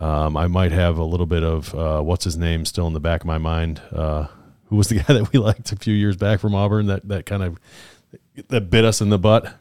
[0.00, 3.00] Um, I might have a little bit of uh, what's his name still in the
[3.00, 3.82] back of my mind.
[3.92, 4.28] Uh,
[4.70, 7.26] who was the guy that we liked a few years back from Auburn that that
[7.26, 7.58] kind of
[8.48, 9.52] that bit us in the butt?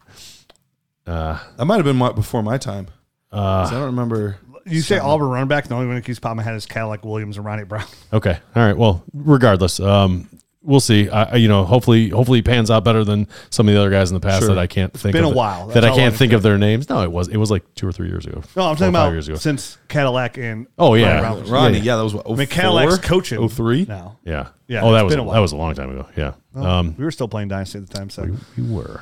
[1.05, 2.87] That might have been my, before my time.
[3.31, 4.37] Uh, 'Cause I don't remember.
[4.65, 6.65] You say Auburn running back, the only one that keeps popping in my head is
[6.67, 7.85] Cadillac Williams and Ronnie Brown.
[8.13, 8.77] Okay, all right.
[8.77, 10.29] Well, regardless, um,
[10.61, 11.09] we'll see.
[11.09, 13.89] I, I- you know, hopefully, hopefully, he pans out better than some of the other
[13.89, 14.49] guys in the past Sure.
[14.55, 15.13] that I can't think.
[15.13, 15.67] been of a while.
[15.67, 16.89] that I can't think of their names.
[16.89, 18.41] No, it was it was like two or three years ago.
[18.55, 19.37] No, I'm talking about years ago.
[19.37, 21.19] since Cadillac and Oh, yeah.
[21.19, 21.83] Brown was- Ronnie, Yeah.
[21.83, 22.29] yeah, that was what.
[22.29, 23.85] I mean, Cadillac's coaching 03?
[23.87, 24.17] now.
[24.25, 26.07] Yeah, Yeah, Oh, that was a that was a long time ago.
[26.17, 26.33] Yeah.
[26.55, 29.01] Um, we were still playing Dynasty at the time, so we were.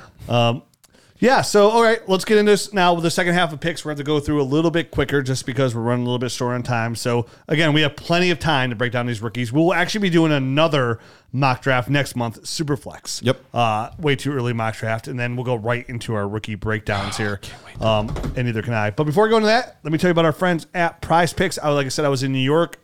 [1.19, 3.83] Yeah, so all right, let's get into this now with the second half of picks.
[3.83, 6.19] We're going to go through a little bit quicker just because we're running a little
[6.19, 6.95] bit short on time.
[6.95, 9.51] So again, we have plenty of time to break down these rookies.
[9.51, 10.99] We'll actually be doing another
[11.31, 13.23] mock draft next month, Superflex.
[13.23, 13.41] Yep.
[13.51, 17.17] Uh, way too early mock draft, and then we'll go right into our rookie breakdowns
[17.17, 17.41] here.
[17.81, 18.91] Um, and neither can I.
[18.91, 21.33] But before we go into that, let me tell you about our friends at Prize
[21.33, 21.57] Picks.
[21.57, 22.79] I, like I said, I was in New York.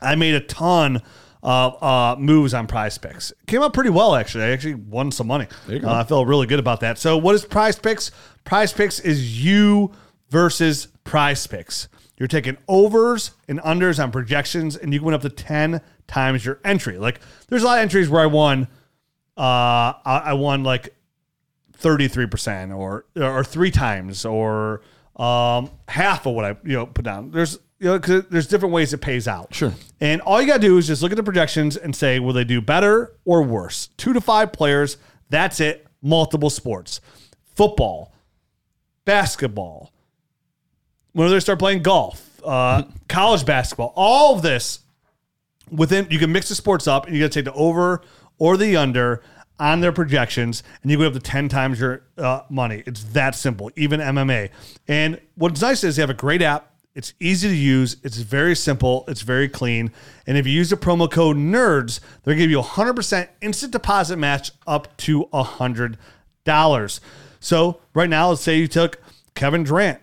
[0.00, 1.02] I made a ton
[1.44, 3.32] of uh, moves on Prize Picks.
[3.46, 4.44] Came out pretty well, actually.
[4.44, 5.46] I actually won some money.
[5.84, 6.98] Uh, I felt really good about that.
[6.98, 8.10] So, what is Prize Picks?
[8.44, 9.92] Prize Picks is you
[10.30, 11.88] versus Prize Picks.
[12.16, 16.44] You're taking overs and unders on projections, and you can win up to 10 times
[16.44, 16.96] your entry.
[16.96, 18.68] Like, there's a lot of entries where I won,
[19.36, 20.94] uh, I, I won like
[21.78, 24.80] 33% or or three times or
[25.16, 27.30] um, half of what I you know put down.
[27.30, 29.54] There's you know cause there's different ways it pays out.
[29.54, 29.74] Sure.
[30.00, 32.32] And all you got to do is just look at the projections and say will
[32.32, 33.88] they do better or worse?
[33.98, 34.96] 2 to 5 players,
[35.28, 35.86] that's it.
[36.00, 37.02] Multiple sports.
[37.54, 38.14] Football,
[39.04, 39.92] basketball.
[41.12, 44.80] When do they start playing golf, uh, college basketball, all of this
[45.70, 48.00] within you can mix the sports up and you got to take the over
[48.38, 49.22] or the under
[49.60, 52.82] on their projections, and you go up to 10 times your uh, money.
[52.86, 54.50] It's that simple, even MMA.
[54.88, 56.73] And what's nice is they have a great app.
[56.94, 57.96] It's easy to use.
[58.04, 59.04] It's very simple.
[59.08, 59.90] It's very clean.
[60.26, 64.16] And if you use the promo code NERDS, they'll give you a 100% instant deposit
[64.16, 67.00] match up to $100.
[67.40, 69.00] So right now, let's say you took
[69.34, 70.00] Kevin Durant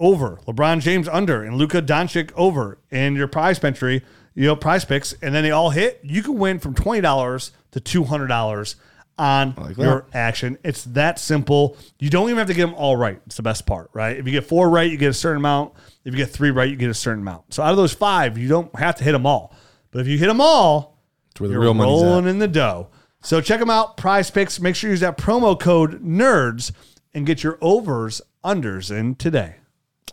[0.00, 4.02] over, LeBron James under, and Luka Doncic over, in your prize entry,
[4.34, 7.80] you know, prize picks, and then they all hit, you can win from $20 to
[7.80, 8.74] $200
[9.18, 10.58] on like your action.
[10.64, 11.76] It's that simple.
[11.98, 13.20] You don't even have to get them all right.
[13.26, 14.16] It's the best part, right?
[14.16, 15.74] If you get four right, you get a certain amount.
[16.04, 17.54] If you get three right, you get a certain amount.
[17.54, 19.54] So out of those five, you don't have to hit them all.
[19.90, 20.98] But if you hit them all,
[21.28, 22.30] That's where the you're real money's rolling at.
[22.30, 22.88] in the dough.
[23.22, 24.60] So check them out, Prize Picks.
[24.60, 26.72] Make sure you use that promo code NERDS
[27.14, 29.56] and get your overs, unders in today.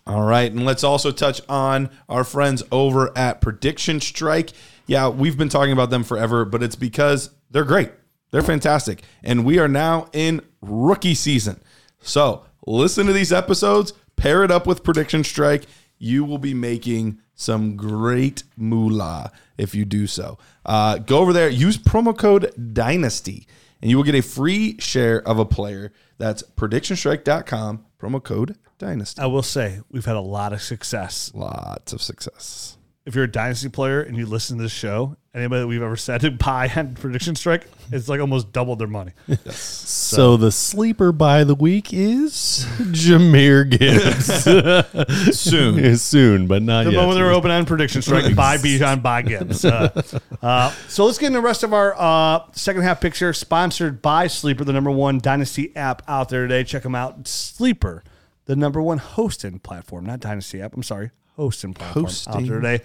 [0.08, 4.52] All right, and let's also touch on our friends over at Prediction Strike.
[4.88, 7.92] Yeah, we've been talking about them forever, but it's because they're great.
[8.32, 9.04] They're fantastic.
[9.24, 11.62] And we are now in rookie season.
[12.02, 15.66] So listen to these episodes, pair it up with Prediction Strike.
[15.98, 20.38] You will be making some great moolah if you do so.
[20.66, 23.46] Uh, go over there, use promo code DYNASTY,
[23.82, 25.92] and you will get a free share of a player.
[26.18, 29.22] That's predictionstrike.com, promo code DYNASTY.
[29.22, 31.32] I will say we've had a lot of success.
[31.34, 32.78] Lots of success.
[33.06, 35.96] If you're a dynasty player and you listen to this show, anybody that we've ever
[35.96, 39.12] said to buy on Prediction Strike, it's like almost doubled their money.
[39.46, 39.60] Yes.
[39.60, 45.40] So the sleeper by the week is Jahmyr Gibbs.
[45.40, 45.98] Soon.
[45.98, 46.84] Soon, but not yet.
[46.86, 46.98] The yet.
[46.98, 49.64] moment they're open on Prediction Strike, buy Bijan, buy Gibbs.
[49.64, 50.02] Uh,
[50.42, 54.28] uh, so let's get into the rest of our uh, second half picture, sponsored by
[54.28, 56.66] Sleeper, the number one dynasty app out there today.
[56.66, 57.26] Check them out.
[57.26, 58.04] Sleeper,
[58.46, 60.76] the number one hosting platform, not dynasty app.
[60.76, 62.84] I'm sorry, hosting platform out there today.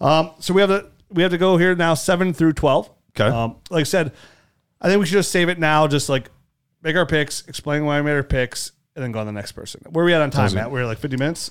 [0.00, 2.90] Um, so we have to we have to go here now seven through twelve.
[3.18, 3.28] Okay.
[3.28, 4.12] Um, like I said,
[4.80, 5.86] I think we should just save it now.
[5.88, 6.30] Just like
[6.82, 9.52] make our picks, explain why we made our picks, and then go on the next
[9.52, 9.80] person.
[9.90, 10.70] Where are we at on time, Matt?
[10.70, 11.50] We're like 50 minutes.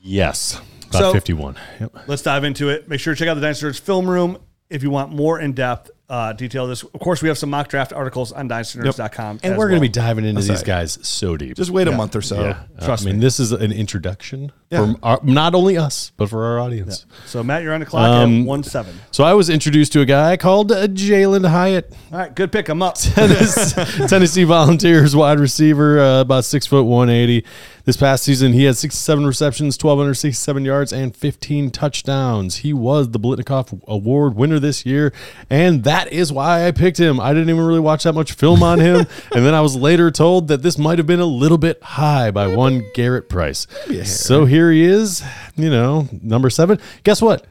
[0.00, 0.60] Yes.
[0.88, 1.56] About So- 51.
[1.80, 1.96] Yep.
[2.06, 2.88] Let's dive into it.
[2.88, 4.38] Make sure to check out the Nerds film room
[4.70, 6.66] if you want more in depth uh, detail.
[6.66, 9.40] This, of course, we have some mock draft articles on dynastynerds.com.
[9.42, 9.80] And we're going to well.
[9.80, 10.64] be diving into these right.
[10.64, 11.56] guys so deep.
[11.56, 12.40] Just wait a month or so.
[12.42, 12.62] yeah.
[12.84, 13.20] trust I mean, me.
[13.20, 14.94] this is an introduction Yeah.
[14.94, 17.04] for our, not only us, but for our audience.
[17.26, 18.98] So Matt, you're on the clock Um, at one seven.
[19.10, 21.92] So I was introduced to a guy called uh, Jalin Hyatt.
[22.12, 22.68] All right, good pick.
[22.68, 22.94] I'm up.
[22.98, 27.44] Tennessee, Tennessee Volunteers wide receiver, uh, about six foot one eighty.
[27.84, 32.56] This past season, he had sixty-seven receptions, twelve hundred sixty-seven yards, and fifteen touchdowns.
[32.56, 35.10] He was the Biletnikoff Award winner this year,
[35.48, 37.18] and that is why I picked him.
[37.18, 40.10] I didn't even really watch that much film on him, and then I was later
[40.10, 43.66] told that this might have been a little bit high by one Garrett Price.
[44.04, 45.22] So here he is,
[45.56, 46.78] you know, number seven.
[47.02, 47.46] Guess what?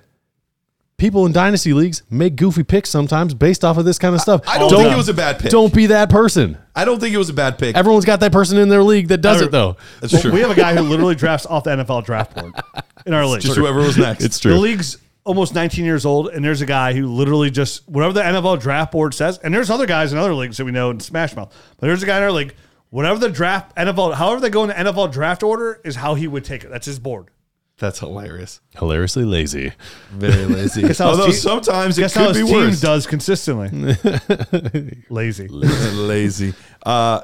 [0.98, 4.42] People in dynasty leagues make goofy picks sometimes based off of this kind of stuff.
[4.48, 5.52] I don't think it was a bad pick.
[5.52, 6.58] Don't be that person.
[6.76, 7.76] I don't think it was a bad pick.
[7.76, 9.78] Everyone's got that person in their league that does it though.
[10.02, 10.32] That's true.
[10.32, 12.52] We have a guy who literally drafts off the NFL draft board
[13.06, 13.42] in our league.
[13.42, 14.24] Just whoever was next.
[14.24, 14.54] It's true.
[14.54, 18.22] The league's almost 19 years old, and there's a guy who literally just whatever the
[18.22, 21.00] NFL draft board says, and there's other guys in other leagues that we know in
[21.00, 22.54] Smash Mouth, but there's a guy in our league.
[22.90, 26.26] Whatever the draft NFL, however they go in the NFL draft order is how he
[26.26, 26.70] would take it.
[26.72, 27.28] That's his board.
[27.80, 28.62] That's hilarious.
[28.80, 29.74] Hilariously lazy.
[30.12, 30.82] Very lazy.
[30.84, 32.82] Guess how his Although team- sometimes it Guess how could be team worse.
[32.82, 33.70] does consistently.
[35.10, 35.48] Lazy.
[35.48, 36.54] lazy.
[36.86, 37.22] Uh,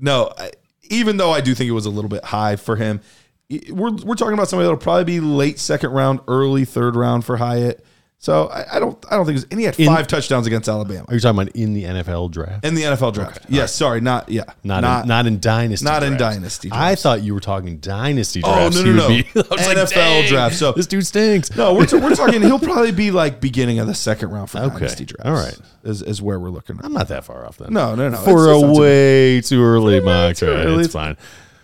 [0.00, 0.50] no, I,
[0.90, 3.21] even though I do think it was a little bit high for him, i-
[3.70, 7.36] we're we're talking about somebody that'll probably be late second round, early third round for
[7.36, 7.84] Hyatt.
[8.18, 10.46] So I, I don't I don't think it was, and he had In- five touchdowns
[10.46, 12.64] against Alabama Are you talking about in the NFL draft?
[12.64, 13.46] in the NFL draft.
[13.48, 15.84] yes, sorry, not yeah, Not in, not in dynasty.
[15.84, 16.36] not in drafts.
[16.36, 16.68] dynasty.
[16.72, 18.76] I thought you were talking dynasty Oh, drafts.
[18.80, 19.08] no, no, no.
[19.08, 20.54] be- was like, NFL draft.
[20.54, 21.54] So- this dude stinks.
[21.56, 22.42] No, we're, t- we're talking.
[22.42, 24.74] He'll probably be like beginning of the second round for Okay.
[24.78, 25.26] dynasty drafts.
[25.26, 25.58] All right.
[25.82, 26.78] is, is where we're looking.
[26.78, 26.84] At.
[26.84, 27.72] I'm not that far off then.
[27.72, 28.18] No, no, no.
[28.18, 30.42] For It's- it's a not too way too early draft.
[30.42, 31.16] It's fine.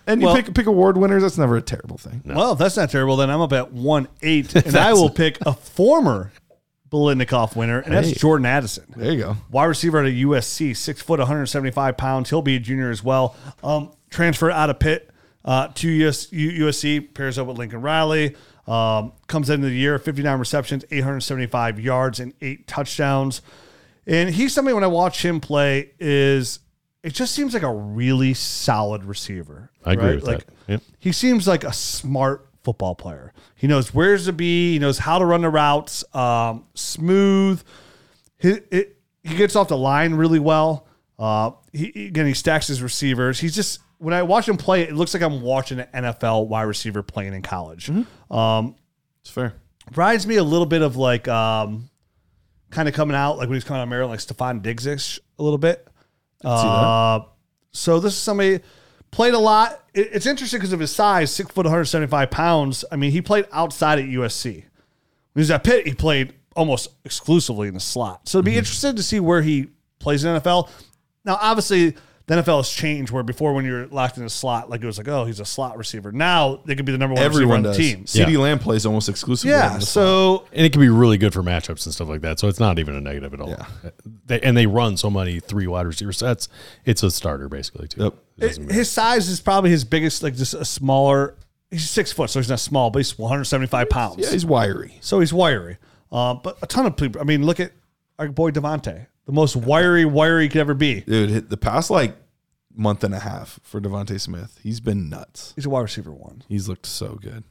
[0.09, 1.21] And you Well- pick pick award winners.
[1.23, 2.21] That's never a terrible thing.
[2.25, 5.37] Well, if that's not terrible, then I'm up at one eight, and I will pick
[5.45, 6.31] a former
[6.91, 8.13] Biletnikoff winner, and that's Hey.
[8.15, 8.85] Jordan Addison.
[8.95, 9.37] There you go.
[9.51, 12.29] Wide receiver at a USC, six foot, 175 pounds.
[12.31, 13.35] He'll be a junior as well.
[13.63, 15.09] Um, transfer out of Pitt
[15.45, 18.35] uh, to US, USC, pairs up with Lincoln Riley.
[18.67, 23.41] Um, comes into the year, 59 receptions, 875 yards, and eight touchdowns.
[24.07, 26.59] And he's somebody when I watch him play is
[27.03, 29.71] it just seems like a really solid receiver.
[29.85, 30.15] I agree right?
[30.15, 30.53] with like, that.
[30.67, 30.81] Yep.
[30.99, 33.33] He seems like a smart football player.
[33.55, 34.73] He knows where's to be.
[34.73, 36.03] He knows how to run the routes.
[36.13, 37.63] Um, smooth.
[38.37, 40.87] He, it, he gets off the line really well.
[41.17, 43.39] Uh, he, again, he stacks his receivers.
[43.39, 46.63] He's just when I watch him play, it looks like I'm watching an NFL wide
[46.63, 47.91] receiver playing in college.
[48.31, 48.75] Um,
[49.21, 49.53] It's fair.
[49.93, 51.89] reminds me a little bit of like um,
[52.69, 55.19] kind of coming out like when he's coming out of Maryland, like Stefon Diggs ish
[55.37, 55.85] a little bit.
[56.43, 57.21] Uh,
[57.71, 58.59] so this is somebody
[59.11, 59.83] played a lot.
[59.93, 62.85] It- it's interesting because of his size, six foot, 175 pounds.
[62.91, 64.53] I mean, he played outside at USC.
[64.53, 64.63] When
[65.35, 68.27] he was at Pitt, he played almost exclusively in the slot.
[68.27, 69.67] So it'd be interested to see where he
[69.99, 70.69] plays in NFL.
[71.25, 71.95] Now, obviously,
[72.29, 74.85] the NFL has changed where before when you were locked in a slot, like it
[74.85, 76.11] was like, oh, he's a slot receiver.
[76.11, 77.77] Now they could be the number one Everyone receiver on does.
[77.77, 78.05] the team.
[78.05, 79.49] CeeDee Lamb plays almost exclusively.
[79.51, 79.69] Yeah.
[79.69, 80.05] on the slot.
[80.05, 82.37] So and it can be really good for matchups and stuff like that.
[82.39, 83.49] So it's not even a negative at all.
[83.49, 83.65] Yeah.
[84.27, 86.49] They, and they run so many three wide receiver sets.
[86.85, 88.03] It's a starter basically too.
[88.03, 88.13] Yep.
[88.37, 88.75] It doesn't matter.
[88.75, 91.35] his size is probably his biggest, like just a smaller.
[91.71, 94.17] He's six foot, so he's not small, but he's 175 pounds.
[94.19, 94.97] yeah, he's wiry.
[95.01, 95.77] so he's wiry.
[96.11, 97.19] Uh, but a ton of people.
[97.21, 97.71] I mean, look at
[98.19, 101.01] our boy DeVonta, the most wiry, wiry he could ever be.
[101.01, 102.17] Dude, the past like
[102.75, 105.53] month and a half for DeVonta Smith, he's been nuts.
[105.55, 106.41] He's a wide receiver one.
[106.47, 107.43] He's looked so good.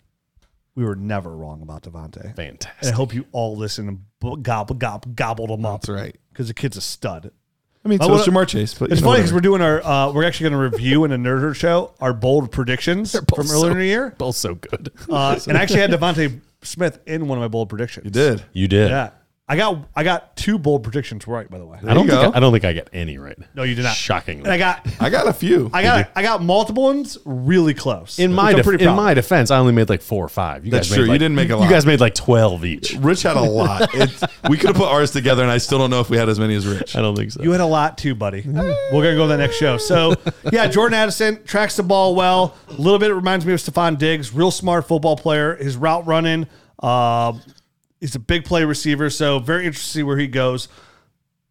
[0.74, 2.36] We were never wrong about DeVonta.
[2.36, 5.82] And I hope you all listen and b- gobble, gobble, gobbled him up.
[5.82, 6.16] That's right.
[6.32, 7.30] Because the kid's a stud.
[7.84, 8.74] I mean, so is wanna- Ja'Marr Chase.
[8.74, 11.16] But It's funny because we're doing our, uh, we're actually going to review in a
[11.16, 14.16] Nerd Herd show our bold predictions from earlier in the year.
[14.18, 14.90] Both so good.
[15.08, 18.04] Uh, and I actually had DeVonta Smith in one of my bold predictions.
[18.04, 18.42] You did.
[18.52, 18.90] You did.
[18.90, 19.10] Yeah.
[19.50, 21.78] I got I got two bold predictions right, by the way.
[21.82, 22.30] I don't you think go.
[22.32, 23.38] I, I don't think I get any right.
[23.54, 23.94] No, you did not.
[23.96, 24.44] Shockingly.
[24.44, 25.70] And I got I got a few.
[25.72, 28.18] I got I got multiple ones really close.
[28.18, 29.14] in which my I'm def- pretty in proud my of.
[29.16, 30.66] defense, I only made like four or five.
[30.66, 31.04] You That's guys made true.
[31.06, 31.64] You Like, didn't make a lot.
[31.64, 32.92] You guys made like twelve each.
[32.96, 33.88] Rich had a lot.
[33.94, 36.28] It's, we could have put ours together, and I still don't know if we had
[36.28, 36.94] as many as Rich.
[36.94, 37.42] I don't think so.
[37.42, 38.42] You had a lot too, buddy.
[38.46, 38.52] We're
[38.92, 39.78] gonna go to the next show.
[39.78, 40.14] So
[40.52, 42.54] yeah, Jordan Addison tracks the ball well.
[42.68, 44.34] A little bit it reminds me of Stefon Diggs.
[44.34, 45.56] Real smart football player.
[45.56, 46.46] His route running.
[46.80, 47.32] Uh,
[48.00, 49.10] he's a big play receiver.
[49.10, 50.68] So very interesting to see where he goes.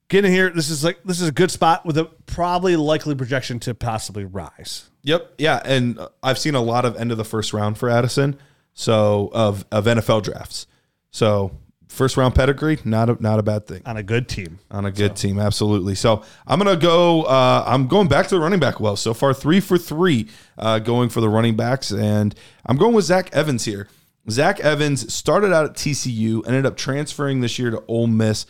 [0.09, 3.59] Getting here, this is like this is a good spot with a probably likely projection
[3.61, 4.89] to possibly rise.
[5.03, 5.33] Yep.
[5.37, 8.37] Yeah, and uh, I've seen a lot of end of the first round for Addison.
[8.73, 10.67] So of of NFL drafts.
[11.11, 11.51] So
[11.89, 14.59] first round pedigree, not a not a bad thing on a good team.
[14.71, 15.39] on a good team.
[15.39, 15.95] Absolutely.
[15.95, 17.23] So I'm gonna go.
[17.23, 18.95] Uh, I'm going back to the running back well.
[18.95, 22.33] So far, three for three, uh, going for the running backs, and
[22.65, 23.87] I'm going with Zach Evans here.
[24.29, 28.45] Zach Evans started out at TCU, ended up transferring this year to Ole Miss,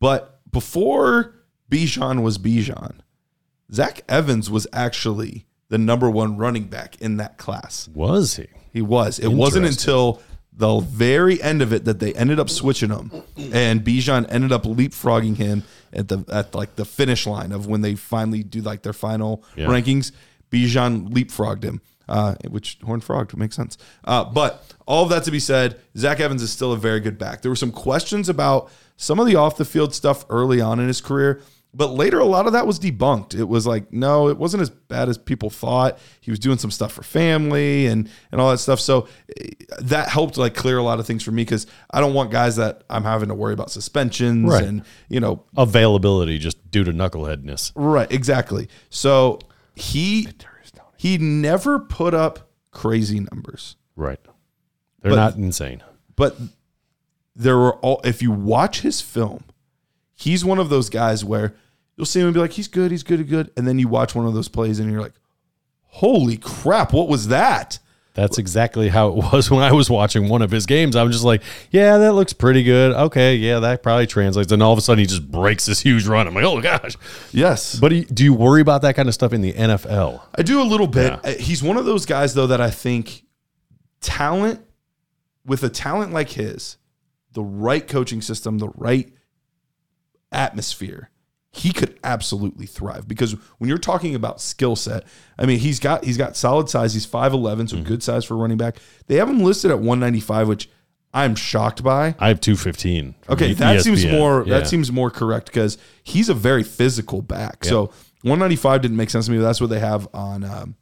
[0.00, 1.34] but before
[1.70, 2.96] Bijan was Bijan,
[3.72, 7.88] Zach Evans was actually the number one running back in that class.
[7.94, 8.46] Was he?
[8.72, 9.18] He was.
[9.18, 10.20] It wasn't until
[10.52, 14.64] the very end of it that they ended up switching him, and Bijan ended up
[14.64, 18.82] leapfrogging him at the at like the finish line of when they finally do like
[18.82, 19.66] their final Yeah.
[19.66, 20.12] rankings.
[20.52, 23.76] Bijan leapfrogged him, uh, which horn frog makes sense.
[24.04, 27.18] Uh, but all of that to be said, Zach Evans is still a very good
[27.18, 27.42] back.
[27.42, 30.86] There were some questions about some of the off the field stuff early on in
[30.88, 31.40] his career.
[31.76, 33.34] But later, a lot of that was debunked.
[33.34, 35.98] It was like, no, it wasn't as bad as people thought.
[36.20, 38.78] He was doing some stuff for family and and all that stuff.
[38.78, 39.08] So
[39.40, 39.48] eh,
[39.80, 42.54] that helped like clear a lot of things for me because I don't want guys
[42.56, 44.62] that I'm having to worry about suspensions Right.
[44.62, 47.72] and you know Availability just due to knuckleheadness.
[47.74, 48.68] Right, exactly.
[48.90, 49.40] So
[49.74, 50.28] he
[51.04, 54.18] he never put up crazy numbers, Right.
[55.02, 55.82] They're But- not insane.
[56.16, 56.34] but
[57.36, 58.00] there were all.
[58.04, 59.44] If you watch his film,
[60.14, 61.52] he's one of those guys where
[61.94, 63.86] you'll see him and be like, "He's good, he's good, he's good," and then you
[63.86, 65.12] watch one of those plays and you're like,
[65.88, 67.78] "Holy crap, what was that?"
[68.14, 70.94] That's exactly how it was when I was watching one of his games.
[70.96, 72.92] I'm just like, yeah, that looks pretty good.
[72.92, 74.52] Okay, yeah, that probably translates.
[74.52, 76.26] And all of a sudden, he just breaks this huge run.
[76.28, 76.96] I'm like, oh gosh.
[77.32, 80.22] Yes, But he- do you worry about that kind of stuff in the NFL?
[80.34, 81.18] I do a little bit.
[81.24, 81.32] Yeah.
[81.32, 83.24] He's one of those guys though that I think
[84.00, 84.60] talent
[85.44, 86.76] with a talent like his,
[87.32, 89.12] the right coaching system, the right
[90.30, 91.10] atmosphere,
[91.56, 95.04] he could absolutely thrive because when you're talking about skill set,
[95.38, 96.94] I mean, he's got he's got solid size.
[96.94, 98.78] He's 5'11, so good size for running back.
[99.06, 100.68] They have him listed at 195, which
[101.12, 102.16] I'm shocked by.
[102.18, 103.14] I have 215.
[103.30, 104.58] Okay, that seems more Yeah.
[104.58, 107.64] that seems more correct because he's a very physical back.
[107.64, 107.92] So
[108.22, 109.38] 195 didn't make sense to me.
[109.38, 110.74] That's what they have on um,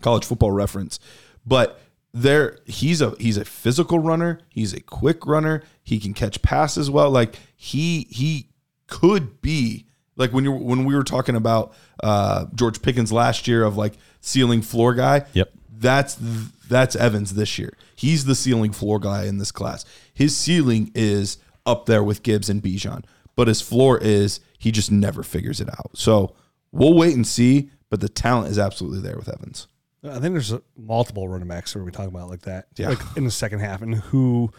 [0.00, 0.98] college football reference.
[1.44, 1.78] But
[2.14, 6.90] there he's a he's a physical runner, he's a quick runner, he can catch passes
[6.90, 7.10] well.
[7.10, 8.46] Like he he
[8.86, 9.86] could be
[10.20, 11.72] like when you when we were talking about
[12.04, 15.24] uh, George Pickens last year of like ceiling floor guy.
[15.32, 15.50] Yep.
[15.78, 16.16] That's
[16.68, 17.72] that's Evans this year.
[17.96, 19.84] He's the ceiling floor guy in this class.
[20.14, 23.04] His ceiling is up there with Gibbs and Bijan,
[23.34, 25.90] but his floor is he just never figures it out.
[25.94, 26.34] So
[26.70, 27.70] we'll wait and see.
[27.88, 29.66] But the talent is absolutely there with Evans.
[30.04, 32.90] I think there's a, multiple running backs where we talk about like that, Yeah.
[32.90, 34.50] like in the second half, and who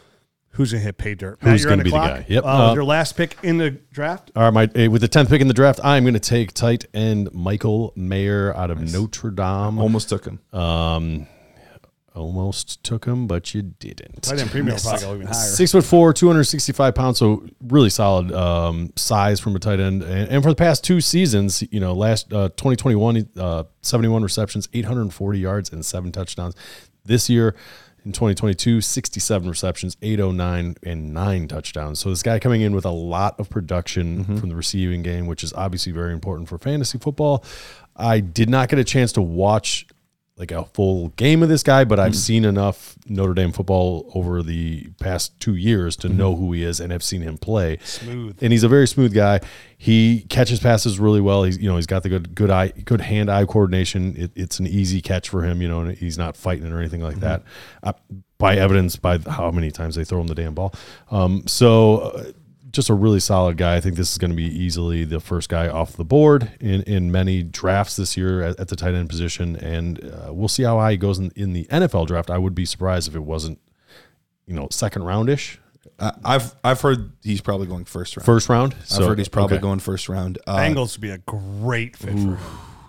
[0.52, 1.38] who's gonna hit pay dirt.
[1.42, 2.10] Who's gonna be the clock.
[2.10, 2.26] guy.
[2.28, 2.44] Yep.
[2.44, 4.32] Uh, Uh, your last pick in the draft.
[4.36, 6.54] All right, my eh, with the tenth pick in the draft, I'm going to take
[6.54, 9.80] tight end Michael Mayer out of Notre Dame.
[9.80, 10.40] Almost took him.
[10.54, 11.28] Um,
[12.14, 14.24] almost took him, but you didn't.
[14.24, 15.34] Tight end premium probably go even higher.
[15.34, 17.18] Six foot four, 265 pounds.
[17.18, 20.04] So really solid um, size from a tight end.
[20.04, 24.68] And, and for the past two seasons, you know, last uh, 2021, uh, 71 receptions,
[24.74, 26.54] 840 yards, and seven touchdowns.
[27.06, 27.56] This year,
[28.04, 32.00] in 2022, 67 receptions, 809, and nine touchdowns.
[32.00, 34.38] So this guy coming in with a lot of production mm-hmm.
[34.38, 37.44] from the receiving game, which is obviously very important for fantasy football.
[37.96, 39.86] I did not get a chance to watch
[40.42, 44.42] like a full game of this guy, but I've seen enough Notre Dame football over
[44.42, 47.78] the past two years to know who he is and have seen him play.
[47.84, 49.40] Smooth, and he's a very smooth guy.
[49.78, 51.44] He catches passes really well.
[51.44, 54.16] He's you know he's got the good good eye good hand eye coordination.
[54.18, 55.62] It, it's an easy catch for him.
[55.62, 57.44] You know, and he's not fighting it or anything like that.
[57.84, 57.94] Uh,
[58.40, 60.74] by evidence by how many times they throw him the damn ball.
[61.12, 62.34] Um, so.
[62.72, 63.76] Just a really solid guy.
[63.76, 66.84] I think this is going to be easily the first guy off the board in,
[66.84, 70.64] in many drafts this year at, at the tight end position, and uh, we'll see
[70.64, 72.30] how high he goes in, in the NFL draft.
[72.30, 73.60] I would be surprised if it wasn't,
[74.48, 75.58] you know, second roundish,
[76.00, 78.26] I- I've I've heard he's probably going first round.
[78.26, 78.76] first round.
[78.92, 79.64] I've heard he's probably okay.
[79.64, 80.38] going first round.
[80.48, 82.38] Uh, Bengals would be a great fit for him.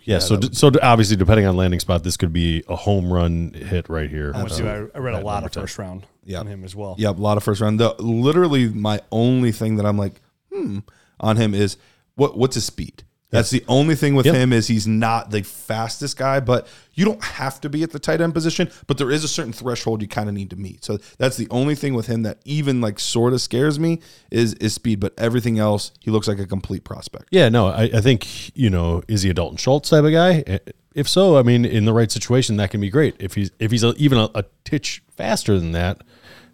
[0.04, 3.52] Yeah, so d- so obviously depending on landing spot, this could be a home run
[3.54, 4.32] hit right here.
[4.34, 5.62] I, went Uh, I read a lot number of 10.
[5.62, 6.40] first round Yeah.
[6.40, 6.94] on him as well.
[6.98, 7.78] Yeah, a lot of first round.
[7.80, 10.20] The literally my only thing that I'm like,
[10.52, 10.80] hmm,
[11.20, 11.76] on him is
[12.16, 13.04] what what's his speed?
[13.32, 14.34] That's the only thing with Yep.
[14.34, 17.98] him is he's not the fastest guy, but you don't have to be at the
[17.98, 20.84] tight end position, but there is a certain threshold you kind of need to meet.
[20.84, 24.52] So that's the only thing with him that even like sort of scares me is
[24.54, 27.24] is speed, but everything else he looks like a complete prospect.
[27.30, 30.60] Yeah, no, I, I think you know, is he a Dalton Schultz type of guy?
[30.94, 33.16] If so, I mean, in the right situation, that can be great.
[33.18, 36.02] If he's if he's a, even a, a titch faster than that,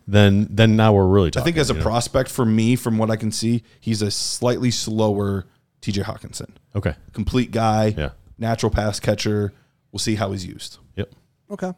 [0.07, 1.83] then then now we're really I think as a know?
[1.83, 5.47] prospect for me, from what I can see, he's a slightly slower
[5.83, 6.51] TJ Hockenson.
[6.75, 6.95] Okay.
[7.13, 8.11] Complete guy, Yeah.
[8.39, 9.53] natural pass catcher.
[9.93, 10.79] We'll see how he's used.
[10.97, 11.11] Yep.
[11.51, 11.73] Okay.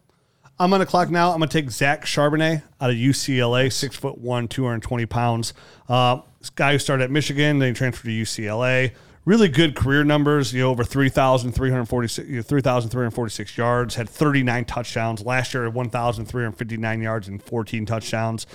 [0.58, 1.32] I'm on the clock now.
[1.32, 5.54] I'm going to take Zach Charbonnet out of UCLA, six foot one, 220 pounds.
[5.88, 8.92] Uh, this guy who started at Michigan, then he transferred to UCLA.
[9.24, 15.22] Really good career numbers, you know, over 3,346 you know, 3,346 yards, had 39 touchdowns.
[15.22, 18.46] Last year, 1,359 yards and 14 touchdowns.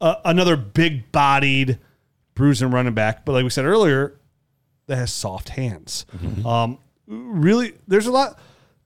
[0.00, 1.78] Uh, another big bodied,
[2.34, 3.24] bruising running back.
[3.24, 4.18] But like we said earlier,
[4.90, 6.04] that has soft hands.
[6.44, 8.38] Um, really, there's a lot.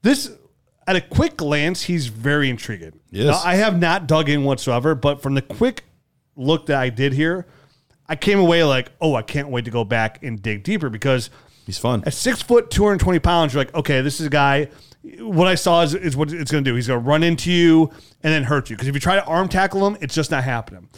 [0.02, 0.30] This
[0.86, 3.00] at a quick glance, he's very intriguing.
[3.10, 3.26] Yes.
[3.26, 5.84] Now, I have not dug in whatsoever, but from the quick
[6.36, 7.46] look that I did here,
[8.06, 11.30] I came away like, oh, I can't wait to go back and dig deeper because
[11.64, 12.02] He's fun.
[12.06, 14.68] at six foot, 220 pounds, you're like, okay, this is a guy.
[15.20, 16.74] What I saw is, is what it's going to do.
[16.74, 17.90] He's going to run into you
[18.22, 18.76] and then hurt you.
[18.76, 20.88] Because if you try to arm tackle him, it's just not happening.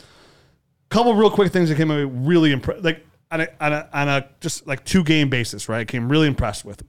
[0.89, 4.09] Couple real quick things that came away really impressed, like on a, on a on
[4.09, 5.81] a just like two game basis, right?
[5.81, 6.83] I came really impressed with.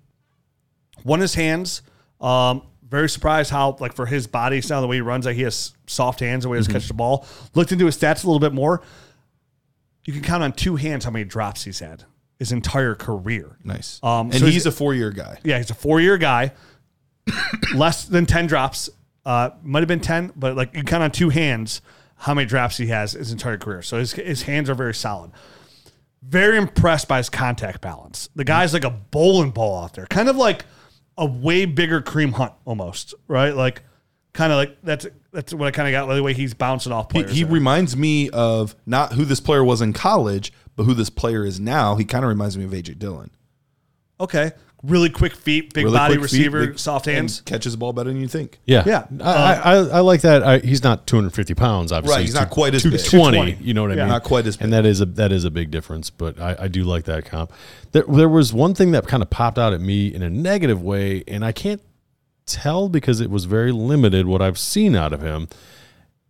[1.04, 1.82] One his hands.
[2.20, 5.42] Um, very surprised how like for his body style, the way he runs, like he
[5.44, 6.74] has soft hands, the way he Mm-hmm.
[6.74, 7.26] has catch the ball.
[7.54, 8.82] Looked into his stats a little bit more.
[10.06, 12.04] You can count on two hands how many drops he's had
[12.40, 13.58] his entire career.
[13.64, 14.00] Nice.
[14.04, 15.38] Um, and so he's, he's- a four year guy.
[15.44, 16.54] Yeah, he's a four year guy.
[17.76, 18.90] Less than 10 drops.
[19.26, 21.82] Uh, might have been 10, but like you count on two hands
[22.16, 23.82] how many drops he has his entire career.
[23.82, 25.32] So his, his hands are very solid.
[26.28, 28.30] Very impressed by his contact balance.
[28.36, 30.66] The guy's like a bowling ball out there, kind of like
[31.18, 33.56] a way bigger Kareem Hunt almost, right?
[33.56, 33.84] Like,
[34.34, 36.92] kind of like that's that's what I kind of got by the way he's bouncing
[36.92, 37.36] off He, players.
[37.36, 37.52] he there.
[37.54, 41.60] reminds me of not who this player was in college, but who this player is
[41.60, 41.96] now.
[41.96, 43.32] He kind of reminds me of AJ Dillon.
[44.20, 44.52] okay,
[44.84, 47.42] really quick feet, big Really body quick feet, receiver, big- soft and hands.
[47.42, 48.60] catches the ball better than you think.
[48.66, 48.84] Yeah.
[48.86, 49.06] Yeah.
[49.22, 50.44] I, I, uh, I like that.
[50.44, 52.18] I, he's not 250 pounds, obviously.
[52.18, 52.92] Right, he's not quite as big.
[53.00, 53.38] 220.
[53.54, 53.68] 220.
[53.68, 54.02] You know what I Yeah.
[54.04, 54.10] mean?
[54.10, 54.66] Not quite as big.
[54.66, 56.10] And that is a that is a big difference.
[56.10, 57.52] But I, I do like that comp.
[57.92, 60.82] There, there was one thing that kind of popped out at me in a negative
[60.82, 61.82] way, and I can't
[62.46, 65.48] tell because it was very limited what I've seen out of him.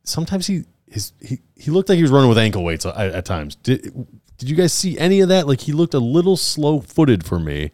[0.03, 3.25] Sometimes he his he, he looked like he was running with ankle weights at, at
[3.25, 3.55] times.
[3.55, 5.47] Did did you guys see any of that?
[5.47, 7.71] Like he looked a little slow footed for me,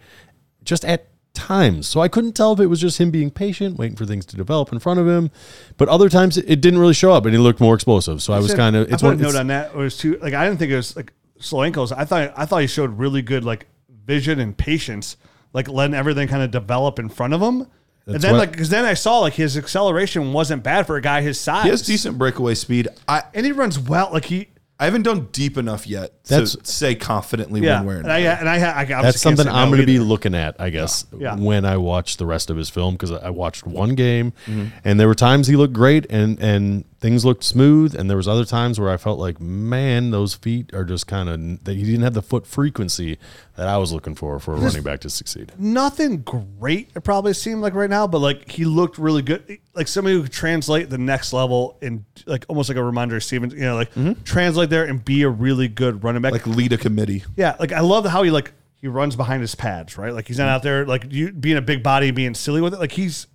[0.63, 1.87] just at times.
[1.87, 4.35] So I couldn't tell if it was just him being patient, waiting for things to
[4.35, 5.31] develop in front of him.
[5.77, 8.21] But other times it, it didn't really show up, and he looked more explosive.
[8.21, 9.71] So I was kind of I it's put one note on that.
[9.71, 11.91] It was too like I didn't think it was like slow ankles.
[11.91, 13.65] I thought I thought he showed really good like
[14.05, 15.17] vision and patience,
[15.53, 17.67] like letting everything kind of develop in front of him.
[18.05, 21.01] and then what- like because then I saw like his acceleration wasn't bad for a
[21.01, 21.63] guy his size.
[21.63, 22.87] He has decent breakaway speed.
[23.07, 24.09] I and he runs well.
[24.13, 24.49] Like he,
[24.83, 28.11] I haven't done deep enough yet That's- to say confidently Yeah, one way or and
[28.11, 30.69] I and I, I obviously That's something I'm no going to be looking at, I
[30.71, 31.35] guess, Yeah.
[31.37, 34.65] when I watch the rest of his film because I watched one game, Mm-hmm.
[34.83, 38.29] and there were times he looked great and and things looked smooth, and there was
[38.29, 41.83] other times where I felt like, man, those feet are just kind of that he
[41.83, 43.17] didn't have the foot frequency
[43.57, 45.51] that I was looking for for a running back to succeed.
[45.59, 46.89] nothing great.
[46.95, 49.59] It probably seemed like right now, but like he looked really good.
[49.75, 53.23] Like somebody who could translate the next level and like almost like a reminder of
[53.23, 53.53] Stevens.
[53.53, 56.31] You know, like translate there and be a really good running back.
[56.33, 57.23] like lead a committee.
[57.37, 60.13] yeah, like I love how he like he runs behind his pads, right?
[60.13, 60.55] Like he's not mm.
[60.55, 62.79] out there like you being a big body, being silly with it.
[62.79, 63.27] Like he's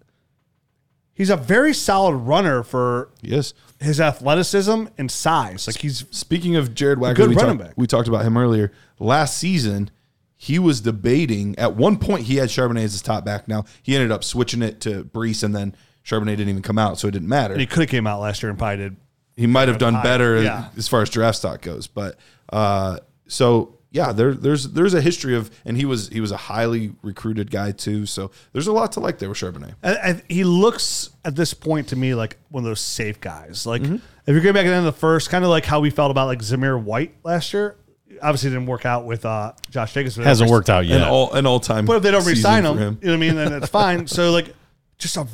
[1.15, 3.55] he's a very solid runner for Yes.
[3.81, 5.67] his athleticism and size.
[5.67, 7.79] Like he's Speaking of Jared Wagner, good we, running talked, back.
[7.79, 8.73] we talked about him earlier.
[8.99, 9.91] Last season,
[10.37, 11.59] he was debating.
[11.59, 13.49] At one point, he had Charbonnet as his top back.
[13.49, 15.75] Now he ended up switching it to Breece, and then
[16.05, 17.57] Charbonnet didn't even come out, so it didn't matter.
[17.59, 18.97] he could have came out last year and probably did.
[19.39, 20.03] He might have done high.
[20.03, 20.69] better Yeah.
[20.77, 21.87] as far as draft stock goes.
[21.87, 22.19] But
[22.53, 26.37] uh, so yeah, there, there's there's a history of, and he was he was a
[26.37, 28.05] highly recruited guy too.
[28.05, 29.75] So there's a lot to like there with Charbonnet.
[29.83, 33.65] I, I, he looks at this point to me like one of those safe guys.
[33.67, 35.81] Like if you're going back at the end of the first, kind of like how
[35.81, 37.77] we felt about like Zamir White last year.
[38.21, 40.17] Obviously, it didn't work out with uh, Josh Jacobs.
[40.17, 41.07] but Hasn't worked out An yet.
[41.09, 41.87] all an all time.
[41.87, 44.07] But if they don't resign for him, you know what I mean, then it's fine.
[44.09, 44.53] So like,
[44.99, 45.27] just a,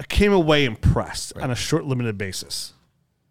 [0.00, 2.72] I came away impressed on a short limited basis.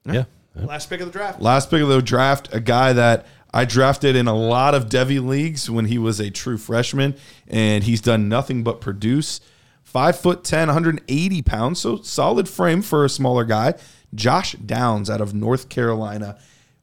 [0.05, 0.25] Yeah.
[0.55, 1.41] Last pick of the draft.
[1.41, 5.25] Last pick of the draft, a guy that I drafted in a lot of devy
[5.25, 7.15] leagues when he was a true freshman,
[7.47, 9.41] and he's done nothing but produce.
[9.83, 13.73] Five foot 10, 180 pounds, so solid frame for a smaller guy.
[14.13, 16.37] Josh Downs out of North Carolina.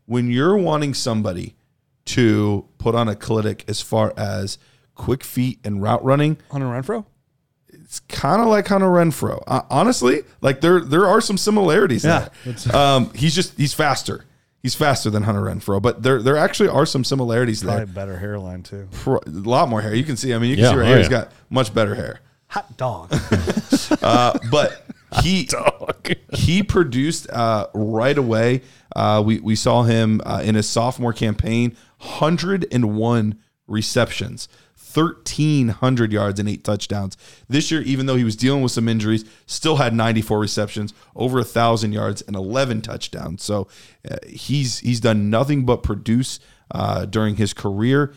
[0.06, 1.54] When you're wanting somebody
[2.06, 4.58] to put on a clinic as far as
[4.94, 7.04] quick feet and route running, Hunter Renfrow.
[7.86, 9.40] It's kind of like Hunter Renfrow.
[9.46, 12.28] Uh, honestly, like there there are some similarities Yeah.
[12.44, 12.56] there.
[12.76, 14.24] Um, he's just he's faster.
[14.60, 17.94] He's faster than Hunter Renfrow, but there there actually are some similarities Probably there.
[17.94, 18.88] better hairline too.
[18.90, 19.94] Pro- A lot more hair.
[19.94, 20.34] You can see.
[20.34, 20.96] I mean, you can Yeah, see right oh, here.
[20.98, 21.20] He's yeah.
[21.22, 22.20] got much better hair.
[22.48, 23.12] Hot dog.
[24.02, 24.84] Uh, but
[25.22, 25.48] he
[26.32, 28.62] he produced uh, right away.
[28.94, 34.48] Uh, we we saw him uh, in his sophomore campaign, hundred and one receptions.
[34.96, 37.16] 1300 yards and eight touchdowns.
[37.48, 41.38] This year, even though he was dealing with some injuries, still had 94 receptions, over
[41.38, 43.42] a thousand yards and 11 touchdowns.
[43.42, 43.68] So
[44.10, 46.40] uh, he's he's done nothing but produce
[46.70, 48.14] uh, during his career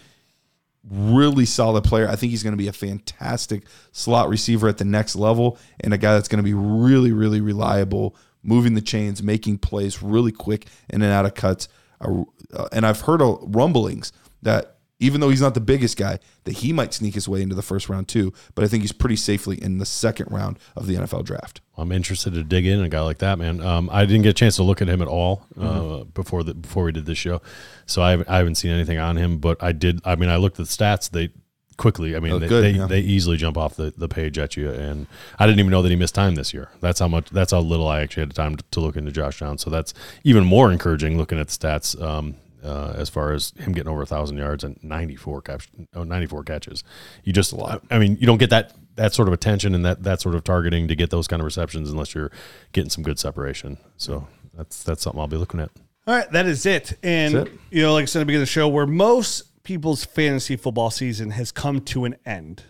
[0.90, 2.08] really solid player.
[2.08, 5.94] I think he's going to be a fantastic slot receiver at the next level and
[5.94, 10.32] a guy that's going to be really, really reliable, moving the chains, making plays really
[10.32, 11.68] quick in and out of cuts.
[12.02, 12.24] Uh,
[12.72, 14.12] and I've heard rumblings
[14.42, 17.56] that even though he's not the biggest guy, that he might sneak his way into
[17.56, 18.34] the first round too.
[18.56, 21.62] But I think he's pretty safely in the second round of the NFL draft.
[21.78, 23.62] I'm interested to dig in a guy like that, man.
[23.62, 26.54] Um, I didn't get a chance to look at him at all uh, before the
[26.54, 27.42] before we did this show,
[27.86, 29.38] so I haven't, I haven't seen anything on him.
[29.40, 30.02] But I did.
[30.04, 31.10] I mean, I looked at the stats.
[31.10, 31.30] They
[31.78, 32.16] quickly.
[32.16, 32.88] I mean, Oh, they good, they, yeah.
[32.88, 34.70] they easily jump off the, the page at you.
[34.70, 35.08] And
[35.40, 36.70] I didn't even know that he missed time this year.
[36.82, 37.30] That's how much.
[37.30, 39.62] That's how little I actually had time to, to look into Josh Downs.
[39.62, 39.94] So that's
[40.26, 42.00] even more encouraging looking at the stats.
[42.02, 46.04] Um, uh, as far as him getting over a thousand yards and 94 catch, oh,
[46.04, 46.84] 94 catches,
[47.24, 47.54] you just,
[47.90, 50.44] I mean, you don't get that that sort of attention and that that sort of
[50.44, 52.32] targeting to get those kind of receptions unless you're
[52.74, 53.78] getting some good separation.
[53.96, 55.72] So that's that's something I'll be looking at.
[56.06, 56.98] All right, that is it.
[57.02, 57.52] And it.
[57.72, 60.56] you know, like I said at the beginning of the show, where most people's fantasy
[60.56, 62.64] football season has come to an end.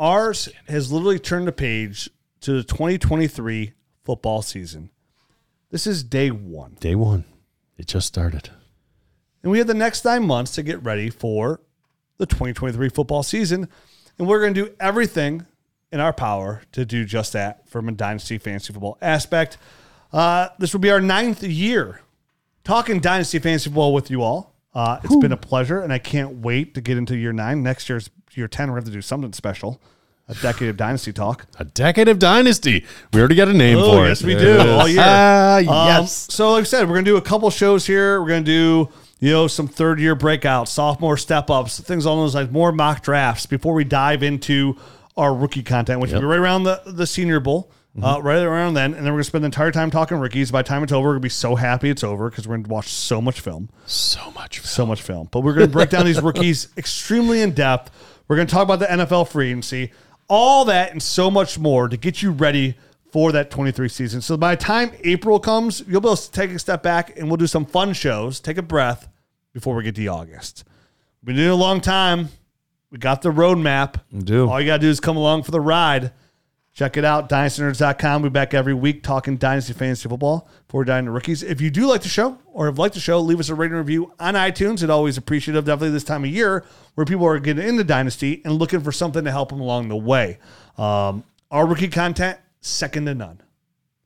[0.00, 3.74] Ours has literally turned the page to the 2023
[4.04, 4.90] football season.
[5.70, 6.76] This is day one.
[6.80, 7.24] Day one,
[7.76, 8.50] it just started.
[9.42, 11.60] And we have the next nine months to get ready for
[12.18, 13.68] the 2023 football season.
[14.18, 15.46] And we're going to do everything
[15.92, 19.58] in our power to do just that from a dynasty fantasy football aspect.
[20.12, 22.00] Uh, this will be our ninth year
[22.64, 24.54] talking dynasty fantasy football with you all.
[24.74, 27.62] Uh, it's been a pleasure, and I can't wait to get into year nine.
[27.62, 29.80] Next year's year 10, we're going to have to do something special
[30.28, 31.46] a decade of dynasty talk.
[31.58, 32.84] A decade of dynasty.
[33.12, 34.28] We already got a name Oh, for yes, it.
[34.28, 34.58] Yes, we do.
[34.70, 35.00] All year.
[35.00, 36.26] Um, yes.
[36.30, 38.20] so, like I said, we're going to do a couple shows here.
[38.20, 42.20] We're going to do, you know, some third year breakouts, sophomore step ups, things along
[42.20, 44.76] those like more mock drafts before we dive into
[45.16, 47.70] our rookie content, which will be right around the, the Senior Bowl.
[48.00, 50.52] Uh, right around then, and then we're gonna spend the entire time talking rookies.
[50.52, 52.72] By the time it's over, we're gonna be so happy it's over because we're gonna
[52.72, 54.60] watch so much film so much.
[54.60, 55.28] so much film.
[55.32, 57.90] But we're going to break down these rookies extremely in depth.
[58.28, 59.90] We're going to talk about the NFL free agency,
[60.28, 62.76] all that and so much more to get you ready
[63.10, 64.20] for that 23 season.
[64.20, 67.28] So by the time April comes, you'll be able to take a step back and
[67.28, 69.08] we'll do some fun shows, take a breath
[69.52, 70.64] before we get to August.
[71.22, 72.28] We've been doing a long time.
[72.90, 74.00] We got the roadmap.
[74.12, 74.48] We do.
[74.48, 76.12] All you got to do is come along for the ride.
[76.78, 78.22] Check it out, dynastynerds.com.
[78.22, 81.42] We're back every week talking Dynasty Fantasy Football for Dynasty Rookies.
[81.42, 83.76] If you do like the show or have liked the show, leave us a rating
[83.76, 84.74] review on iTunes.
[84.74, 86.64] It's always appreciative, definitely this time of year
[86.94, 89.96] where people are getting into Dynasty and looking for something to help them along the
[89.96, 90.38] way.
[90.76, 92.38] Um, our rookie content,
[92.68, 93.42] second to none.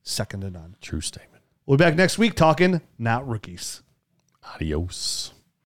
[0.01, 0.75] Second to none.
[0.81, 1.43] True statement.
[1.65, 3.81] We'll be back next week talking not rookies.
[4.53, 5.33] Adios.